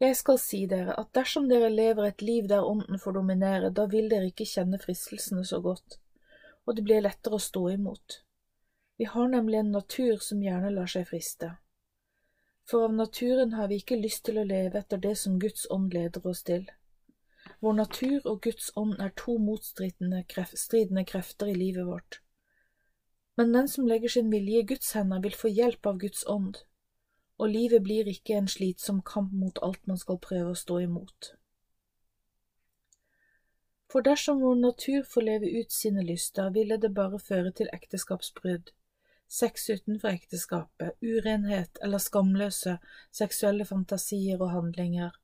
Jeg 0.00 0.16
skal 0.16 0.38
si 0.38 0.62
dere 0.70 0.94
at 1.00 1.10
dersom 1.14 1.48
dere 1.50 1.68
lever 1.68 2.06
et 2.06 2.22
liv 2.22 2.46
der 2.48 2.64
ånden 2.64 2.98
får 3.02 3.18
dominere, 3.18 3.70
da 3.70 3.84
vil 3.90 4.08
dere 4.08 4.30
ikke 4.30 4.46
kjenne 4.46 4.78
fristelsene 4.78 5.44
så 5.44 5.60
godt, 5.60 5.98
og 6.66 6.76
det 6.76 6.84
blir 6.86 7.02
lettere 7.04 7.36
å 7.36 7.42
stå 7.42 7.64
imot. 7.74 8.22
Vi 8.98 9.04
har 9.04 9.28
nemlig 9.28 9.58
en 9.58 9.74
natur 9.74 10.22
som 10.24 10.40
gjerne 10.42 10.70
lar 10.74 10.88
seg 10.90 11.08
friste. 11.10 11.50
For 12.70 12.84
av 12.84 12.94
naturen 12.94 13.52
har 13.58 13.68
vi 13.68 13.80
ikke 13.82 14.00
lyst 14.00 14.24
til 14.24 14.38
å 14.38 14.46
leve 14.46 14.80
etter 14.80 15.00
det 15.02 15.16
som 15.18 15.38
Guds 15.42 15.66
ånd 15.70 15.92
leder 15.94 16.26
oss 16.26 16.42
til. 16.48 16.64
Vår 17.60 17.76
natur 17.76 18.24
og 18.24 18.40
Guds 18.44 18.70
ånd 18.76 18.96
er 19.00 19.12
to 19.16 19.36
motstridende 19.38 20.24
krefter 20.28 21.48
i 21.48 21.54
livet 21.54 21.86
vårt. 21.86 22.20
Men 23.38 23.52
den 23.52 23.68
som 23.68 23.86
legger 23.86 24.08
sin 24.08 24.30
vilje 24.30 24.58
i 24.58 24.62
Guds 24.66 24.92
hender, 24.98 25.20
vil 25.22 25.34
få 25.38 25.48
hjelp 25.48 25.86
av 25.86 25.98
Guds 26.02 26.24
ånd, 26.26 26.56
og 27.38 27.52
livet 27.52 27.84
blir 27.86 28.08
ikke 28.10 28.34
en 28.34 28.50
slitsom 28.50 28.98
kamp 29.06 29.30
mot 29.32 29.60
alt 29.62 29.84
man 29.86 30.00
skal 30.00 30.18
prøve 30.24 30.56
å 30.56 30.58
stå 30.58 30.80
imot. 30.88 31.28
For 33.92 34.02
dersom 34.02 34.42
vår 34.42 34.58
natur 34.64 35.06
får 35.06 35.26
leve 35.28 35.52
ut 35.60 35.72
sine 35.72 36.02
lyster, 36.02 36.50
ville 36.50 36.76
det 36.82 36.90
bare 36.98 37.22
føre 37.22 37.54
til 37.54 37.70
ekteskapsbrudd, 37.72 38.74
sex 39.28 39.70
utenfor 39.70 40.18
ekteskapet, 40.18 40.98
urenhet 41.00 41.78
eller 41.84 42.02
skamløse 42.02 42.80
seksuelle 43.14 43.64
fantasier 43.70 44.42
og 44.42 44.50
handlinger, 44.50 45.14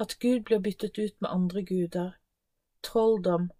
at 0.00 0.16
Gud 0.24 0.48
blir 0.48 0.64
byttet 0.64 0.98
ut 0.98 1.20
med 1.20 1.30
andre 1.30 1.62
guder, 1.68 2.12
trolldom, 2.82 3.50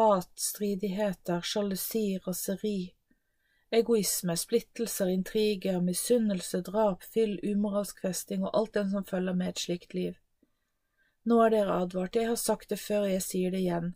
hat, 0.00 0.32
stridigheter, 0.40 1.44
sjalusi, 1.44 2.18
raseri, 2.26 2.94
egoisme, 3.70 4.36
splittelser, 4.36 5.06
intriger, 5.12 5.80
misunnelse, 5.80 6.60
drap, 6.60 7.02
fyll, 7.02 7.38
umoralsk 7.42 8.00
festing 8.00 8.44
og 8.44 8.54
alt 8.56 8.74
den 8.74 8.90
som 8.90 9.04
følger 9.04 9.36
med 9.36 9.48
et 9.48 9.64
slikt 9.64 9.94
liv. 9.94 10.16
Nå 11.28 11.40
er 11.44 11.52
dere 11.52 11.80
advart, 11.82 12.16
jeg 12.16 12.28
har 12.28 12.40
sagt 12.40 12.70
det 12.70 12.80
før, 12.80 13.04
og 13.04 13.12
jeg 13.12 13.22
sier 13.22 13.52
det 13.52 13.60
igjen, 13.60 13.94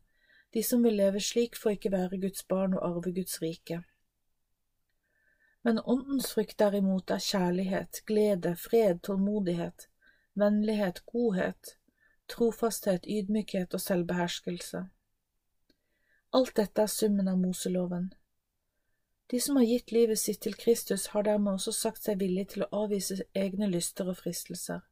de 0.53 0.63
som 0.63 0.83
vil 0.85 0.99
leve 1.01 1.21
slik, 1.21 1.57
får 1.57 1.79
ikke 1.79 1.93
være 1.95 2.21
Guds 2.21 2.45
barn 2.45 2.75
og 2.77 2.85
arve 2.89 3.15
Guds 3.17 3.41
rike. 3.43 3.81
Men 5.65 5.79
åndens 5.79 6.33
frykt 6.35 6.59
derimot 6.59 7.11
er 7.11 7.23
kjærlighet, 7.23 8.03
glede, 8.07 8.57
fred, 8.57 9.01
tålmodighet, 9.07 9.87
vennlighet, 10.35 11.05
godhet, 11.07 11.77
trofasthet, 12.29 13.07
ydmykhet 13.07 13.75
og 13.75 13.81
selvbeherskelse. 13.81 14.85
Alt 16.33 16.57
dette 16.57 16.83
er 16.83 16.91
summen 16.91 17.29
av 17.29 17.39
Moseloven. 17.39 18.11
De 19.33 19.41
som 19.41 19.57
har 19.57 19.65
gitt 19.65 19.93
livet 19.93 20.19
sitt 20.21 20.43
til 20.45 20.53
Kristus, 20.55 21.07
har 21.07 21.23
dermed 21.25 21.55
også 21.55 21.73
sagt 21.73 22.05
seg 22.05 22.19
villige 22.21 22.51
til 22.51 22.65
å 22.67 22.83
avvise 22.83 23.15
egne 23.33 23.65
lyster 23.73 24.11
og 24.13 24.19
fristelser. 24.19 24.83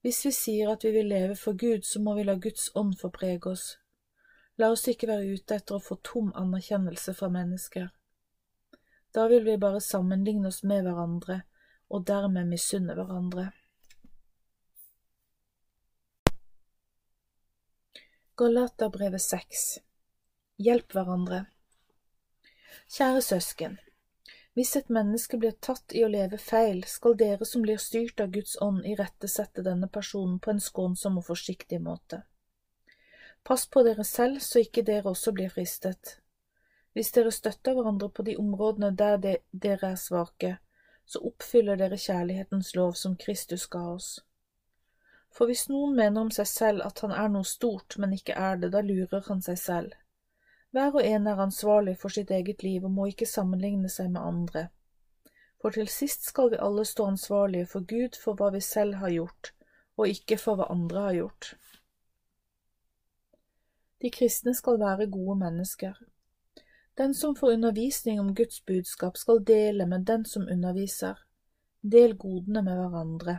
Hvis 0.00 0.22
vi 0.24 0.32
sier 0.32 0.70
at 0.72 0.86
vi 0.86 0.94
vil 0.94 1.12
leve 1.12 1.36
for 1.36 1.52
Gud, 1.60 1.84
så 1.84 2.00
må 2.00 2.14
vi 2.16 2.24
la 2.24 2.38
Guds 2.40 2.70
ånd 2.72 2.96
få 3.02 3.12
prege 3.12 3.52
oss. 3.52 3.66
La 4.56 4.72
oss 4.72 4.86
ikke 4.88 5.10
være 5.12 5.36
ute 5.36 5.60
etter 5.60 5.76
å 5.76 5.84
få 5.84 5.98
tom 6.00 6.32
anerkjennelse 6.32 7.12
fra 7.20 7.28
mennesker. 7.36 7.92
Da 9.12 9.28
vil 9.28 9.44
vi 9.44 9.60
bare 9.60 9.84
sammenligne 9.84 10.48
oss 10.48 10.64
med 10.64 10.88
hverandre, 10.88 11.42
og 11.92 12.08
dermed 12.08 12.48
misunne 12.48 12.96
hverandre. 12.96 13.50
Galaterbrevet 18.40 19.28
6 19.28 19.72
Hjelp 20.56 20.96
hverandre 20.96 21.50
Kjære 22.92 23.22
søsken, 23.22 23.78
hvis 24.54 24.76
et 24.76 24.90
menneske 24.92 25.38
blir 25.40 25.54
tatt 25.64 25.94
i 25.96 26.02
å 26.04 26.10
leve 26.12 26.36
feil, 26.36 26.82
skal 26.84 27.14
dere 27.16 27.46
som 27.48 27.62
blir 27.64 27.78
styrt 27.80 28.20
av 28.20 28.34
Guds 28.34 28.58
ånd, 28.60 28.82
irettesette 28.84 29.64
denne 29.64 29.88
personen 29.88 30.38
på 30.44 30.52
en 30.52 30.60
skånsom 30.60 31.16
og 31.20 31.24
forsiktig 31.30 31.78
måte. 31.80 32.22
Pass 33.42 33.64
på 33.66 33.82
dere 33.86 34.04
selv 34.04 34.42
så 34.44 34.60
ikke 34.60 34.84
dere 34.84 35.08
også 35.14 35.32
blir 35.32 35.48
fristet. 35.50 36.18
Hvis 36.92 37.14
dere 37.16 37.32
støtter 37.32 37.72
hverandre 37.74 38.10
på 38.12 38.26
de 38.28 38.36
områdene 38.36 38.92
der 38.98 39.16
de, 39.22 39.32
dere 39.52 39.94
er 39.94 40.02
svake, 40.02 40.58
så 41.08 41.24
oppfyller 41.32 41.80
dere 41.80 41.96
kjærlighetens 41.96 42.74
lov 42.76 42.92
som 43.00 43.16
Kristus 43.16 43.64
ga 43.72 43.86
oss. 43.94 44.18
For 45.32 45.48
hvis 45.48 45.64
noen 45.72 45.96
mener 45.96 46.26
om 46.26 46.30
seg 46.30 46.46
selv 46.50 46.84
at 46.84 47.00
han 47.00 47.16
er 47.16 47.32
noe 47.32 47.48
stort, 47.48 47.96
men 47.96 48.12
ikke 48.12 48.36
er 48.36 48.60
det, 48.60 48.74
da 48.76 48.84
lurer 48.84 49.24
han 49.30 49.40
seg 49.40 49.58
selv. 49.58 49.96
Hver 50.72 50.94
og 50.96 51.04
en 51.04 51.26
er 51.28 51.40
ansvarlig 51.44 51.98
for 52.00 52.12
sitt 52.12 52.30
eget 52.32 52.62
liv 52.64 52.84
og 52.84 52.94
må 52.96 53.10
ikke 53.10 53.28
sammenligne 53.28 53.90
seg 53.92 54.08
med 54.14 54.22
andre. 54.24 54.62
For 55.60 55.74
til 55.74 55.90
sist 55.92 56.24
skal 56.24 56.48
vi 56.50 56.60
alle 56.64 56.84
stå 56.88 57.10
ansvarlige 57.12 57.68
for 57.74 57.84
Gud 57.88 58.16
for 58.22 58.38
hva 58.38 58.48
vi 58.54 58.60
selv 58.64 58.96
har 59.02 59.12
gjort, 59.12 59.52
og 60.00 60.08
ikke 60.08 60.40
for 60.40 60.58
hva 60.58 60.70
andre 60.72 61.04
har 61.08 61.18
gjort. 61.18 61.52
De 64.02 64.10
kristne 64.10 64.54
skal 64.58 64.80
være 64.80 65.10
gode 65.12 65.36
mennesker. 65.44 66.00
Den 66.98 67.14
som 67.14 67.36
får 67.36 67.52
undervisning 67.52 68.20
om 68.20 68.34
Guds 68.34 68.64
budskap, 68.66 69.16
skal 69.16 69.44
dele 69.46 69.86
med 69.86 70.08
den 70.08 70.24
som 70.24 70.48
underviser. 70.50 71.20
Del 71.82 72.16
godene 72.16 72.62
med 72.62 72.80
hverandre. 72.80 73.38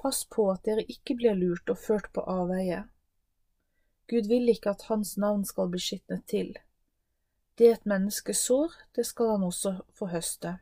Pass 0.00 0.24
på 0.24 0.50
at 0.52 0.64
dere 0.64 0.86
ikke 0.88 1.18
blir 1.20 1.36
lurt 1.36 1.70
og 1.70 1.78
ført 1.78 2.08
på 2.14 2.24
avveie. 2.24 2.84
Gud 4.08 4.28
vil 4.28 4.48
ikke 4.48 4.70
at 4.70 4.86
hans 4.88 5.16
navn 5.16 5.44
skal 5.44 5.70
bli 5.72 5.80
skitnet 5.80 6.26
til. 6.28 6.52
Det 7.58 7.70
et 7.70 7.86
menneske 7.86 8.34
sår, 8.34 8.72
det 8.96 9.06
skal 9.06 9.36
han 9.36 9.46
også 9.46 9.76
få 9.94 10.10
høste. 10.10 10.58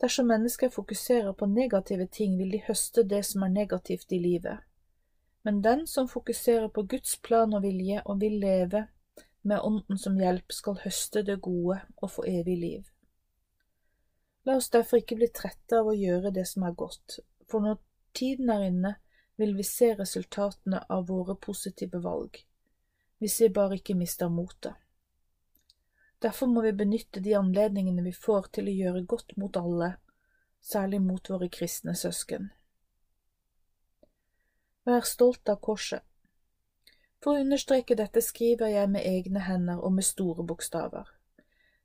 Dersom 0.00 0.26
mennesker 0.30 0.70
fokuserer 0.70 1.32
på 1.32 1.46
negative 1.46 2.06
ting, 2.06 2.38
vil 2.38 2.52
de 2.52 2.62
høste 2.68 3.02
det 3.02 3.24
som 3.26 3.42
er 3.42 3.54
negativt 3.54 4.12
i 4.14 4.22
livet 4.22 4.62
men 5.48 5.62
den 5.62 5.86
som 5.86 6.08
fokuserer 6.08 6.68
på 6.68 6.82
Guds 6.82 7.16
plan 7.16 7.54
og 7.54 7.62
vilje 7.62 8.02
og 8.04 8.20
vil 8.20 8.34
leve 8.42 8.86
med 9.42 9.62
Ånden 9.64 9.96
som 9.98 10.18
hjelp, 10.20 10.52
skal 10.52 10.76
høste 10.82 11.22
det 11.24 11.38
gode 11.40 11.78
og 11.96 12.10
få 12.10 12.24
evig 12.28 12.56
liv. 12.60 12.82
La 14.44 14.58
oss 14.58 14.68
derfor 14.68 15.00
ikke 15.00 15.16
bli 15.16 15.30
trette 15.32 15.78
av 15.78 15.88
å 15.88 15.94
gjøre 15.96 16.34
det 16.36 16.44
som 16.50 16.66
er 16.68 16.76
godt, 16.76 17.20
for 17.48 17.64
når 17.64 17.78
tiden 18.18 18.50
er 18.52 18.66
inne, 18.66 18.92
vil 19.38 19.54
vi 19.56 19.64
se 19.64 19.94
resultatene 19.94 20.82
av 20.88 21.06
våre 21.06 21.36
positive 21.38 22.00
valg, 22.02 22.40
hvis 23.22 23.40
vi 23.40 23.48
bare 23.54 23.78
ikke 23.78 23.94
mister 23.94 24.28
motet. 24.28 24.74
Derfor 26.18 26.50
må 26.50 26.64
vi 26.64 26.72
benytte 26.74 27.22
de 27.22 27.36
anledningene 27.38 28.02
vi 28.02 28.12
får 28.12 28.50
til 28.58 28.66
å 28.66 28.74
gjøre 28.74 29.04
godt 29.06 29.36
mot 29.38 29.56
alle, 29.60 29.92
særlig 30.60 30.98
mot 31.04 31.30
våre 31.30 31.46
kristne 31.48 31.94
søsken. 31.94 32.50
Vær 34.88 35.06
stolt 35.06 35.48
av 35.48 35.60
korset. 35.62 36.02
For 37.22 37.34
å 37.34 37.44
understreke 37.44 37.94
dette 37.98 38.22
skriver 38.22 38.72
jeg 38.72 38.90
med 38.90 39.06
egne 39.06 39.44
hender 39.46 39.78
og 39.78 39.94
med 39.94 40.06
store 40.06 40.42
bokstaver. 40.46 41.06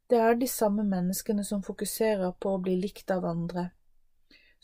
Det 0.10 0.18
er 0.18 0.36
de 0.38 0.50
samme 0.50 0.86
menneskene 0.86 1.46
som 1.46 1.62
fokuserer 1.66 2.34
på 2.40 2.56
å 2.56 2.62
bli 2.62 2.76
likt 2.82 3.14
av 3.14 3.26
andre, 3.26 3.70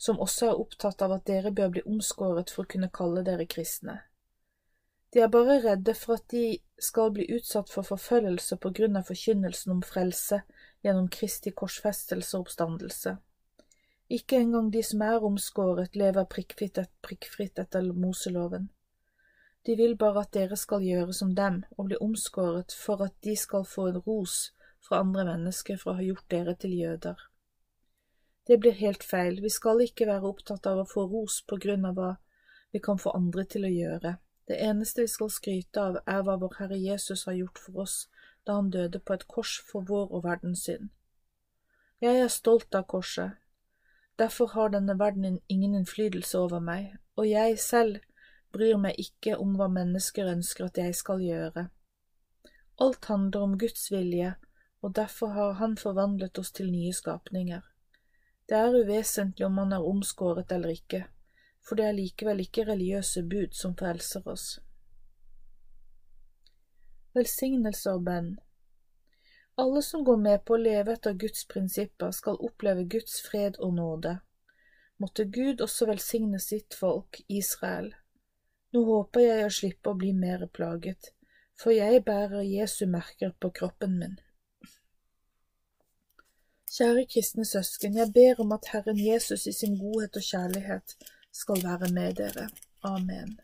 som 0.00 0.20
også 0.24 0.48
er 0.48 0.60
opptatt 0.62 1.02
av 1.04 1.12
at 1.18 1.26
dere 1.28 1.52
bør 1.52 1.74
bli 1.74 1.82
omskåret 1.84 2.50
for 2.54 2.64
å 2.64 2.72
kunne 2.72 2.88
kalle 2.94 3.24
dere 3.26 3.44
kristne. 3.44 3.98
De 5.12 5.20
er 5.20 5.28
bare 5.28 5.58
redde 5.60 5.92
for 5.98 6.16
at 6.16 6.28
de 6.32 6.60
skal 6.80 7.10
bli 7.12 7.26
utsatt 7.34 7.68
for 7.68 7.84
forfølgelse 7.84 8.56
på 8.62 8.70
grunn 8.78 8.96
av 8.96 9.10
forkynnelsen 9.10 9.74
om 9.74 9.82
frelse 9.84 10.40
gjennom 10.86 11.10
Kristi 11.12 11.52
korsfestelse 11.52 12.36
og 12.38 12.46
oppstandelse. 12.46 13.16
Ikke 14.10 14.38
engang 14.40 14.70
de 14.72 14.82
som 14.82 15.02
er 15.06 15.26
omskåret, 15.26 15.96
lever 15.98 16.28
prikkfritt, 16.30 16.78
prikkfritt 17.02 17.58
etter 17.62 17.92
Moseloven. 17.92 18.70
De 19.66 19.76
vil 19.76 19.96
bare 20.00 20.24
at 20.24 20.32
dere 20.32 20.56
skal 20.56 20.86
gjøre 20.86 21.12
som 21.14 21.34
dem 21.36 21.60
og 21.76 21.90
bli 21.90 21.98
omskåret 22.00 22.72
for 22.72 23.04
at 23.04 23.14
de 23.26 23.36
skal 23.36 23.68
få 23.68 23.90
en 23.90 24.00
ros 24.06 24.54
fra 24.80 25.02
andre 25.04 25.26
mennesker 25.28 25.76
for 25.76 25.92
å 25.92 26.00
ha 26.00 26.06
gjort 26.06 26.30
dere 26.32 26.56
til 26.56 26.78
jøder. 26.78 27.29
Det 28.50 28.58
blir 28.58 28.74
helt 28.80 29.04
feil, 29.06 29.38
vi 29.42 29.50
skal 29.54 29.84
ikke 29.84 30.08
være 30.10 30.26
opptatt 30.26 30.66
av 30.66 30.82
å 30.82 30.88
få 30.90 31.04
ros 31.06 31.38
på 31.46 31.58
grunn 31.62 31.86
av 31.86 31.94
hva 31.94 32.10
vi 32.74 32.80
kan 32.82 32.98
få 32.98 33.12
andre 33.14 33.44
til 33.46 33.68
å 33.68 33.70
gjøre. 33.70 34.16
Det 34.50 34.58
eneste 34.58 35.04
vi 35.04 35.12
skal 35.12 35.30
skryte 35.30 35.82
av, 35.82 36.00
er 36.02 36.24
hva 36.26 36.34
vår 36.42 36.56
Herre 36.58 36.78
Jesus 36.82 37.28
har 37.28 37.38
gjort 37.38 37.62
for 37.62 37.84
oss 37.84 38.00
da 38.46 38.56
han 38.58 38.72
døde 38.74 38.98
på 38.98 39.14
et 39.14 39.28
kors 39.30 39.60
for 39.68 39.86
vår 39.86 40.10
og 40.10 40.24
verdens 40.26 40.64
synd. 40.66 40.90
Jeg 42.02 42.18
er 42.24 42.32
stolt 42.34 42.74
av 42.74 42.88
korset, 42.90 43.38
Derfor 44.20 44.46
har 44.46 44.68
denne 44.68 44.98
verden 44.98 45.38
ingen 45.48 45.74
innflytelse 45.74 46.38
over 46.38 46.60
meg, 46.60 46.96
og 47.16 47.24
jeg 47.28 47.58
selv 47.58 48.02
bryr 48.52 48.76
meg 48.76 48.98
ikke 49.00 49.38
om 49.40 49.54
hva 49.56 49.68
mennesker 49.72 50.28
ønsker 50.28 50.66
at 50.66 50.80
jeg 50.82 50.96
skal 50.98 51.22
gjøre. 51.24 51.62
Alt 52.84 53.08
handler 53.08 53.46
om 53.46 53.54
Guds 53.58 53.88
vilje, 53.92 54.34
og 54.82 54.94
derfor 54.96 55.32
har 55.36 55.52
Han 55.52 55.76
forvandlet 55.76 56.38
oss 56.38 56.52
til 56.52 56.68
nye 56.72 56.92
skapninger. 56.92 57.60
Det 58.50 58.58
er 58.58 58.74
uvesentlig 58.74 59.46
om 59.46 59.56
man 59.60 59.72
er 59.72 59.86
omskåret 59.86 60.52
eller 60.52 60.74
ikke, 60.74 61.04
for 61.62 61.78
det 61.78 61.86
er 61.86 61.96
likevel 61.96 62.42
ikke 62.42 62.66
religiøse 62.66 63.22
bud 63.30 63.54
som 63.54 63.76
frelser 63.78 64.26
oss. 64.26 64.46
Velsignelse 67.14 67.94
og 67.94 68.06
bønn 68.10 68.32
alle 69.60 69.82
som 69.82 70.04
går 70.04 70.16
med 70.16 70.44
på 70.44 70.54
å 70.56 70.60
leve 70.60 70.94
etter 70.96 71.16
Guds 71.20 71.44
prinsipper, 71.48 72.12
skal 72.16 72.38
oppleve 72.48 72.86
Guds 72.94 73.18
fred 73.20 73.58
og 73.58 73.74
nåde. 73.76 74.14
Måtte 75.00 75.24
Gud 75.24 75.60
også 75.60 75.88
velsigne 75.90 76.40
sitt 76.40 76.76
folk, 76.76 77.20
Israel. 77.28 77.90
Nå 78.72 78.84
håper 78.86 79.26
jeg 79.26 79.44
å 79.44 79.52
slippe 79.58 79.92
å 79.92 79.98
bli 80.00 80.12
mer 80.16 80.46
plaget, 80.58 81.12
for 81.60 81.76
jeg 81.76 82.04
bærer 82.06 82.46
Jesu 82.46 82.86
merker 82.88 83.34
på 83.40 83.52
kroppen 83.60 83.98
min. 84.00 84.16
Kjære 86.70 87.06
kristne 87.12 87.44
søsken, 87.44 87.96
jeg 87.98 88.12
ber 88.14 88.42
om 88.42 88.52
at 88.52 88.68
Herren 88.72 88.98
Jesus 89.06 89.46
i 89.46 89.52
sin 89.52 89.78
godhet 89.78 90.16
og 90.16 90.22
kjærlighet 90.22 90.96
skal 91.32 91.62
være 91.64 91.88
med 91.96 92.14
dere. 92.14 92.48
Amen. 92.82 93.40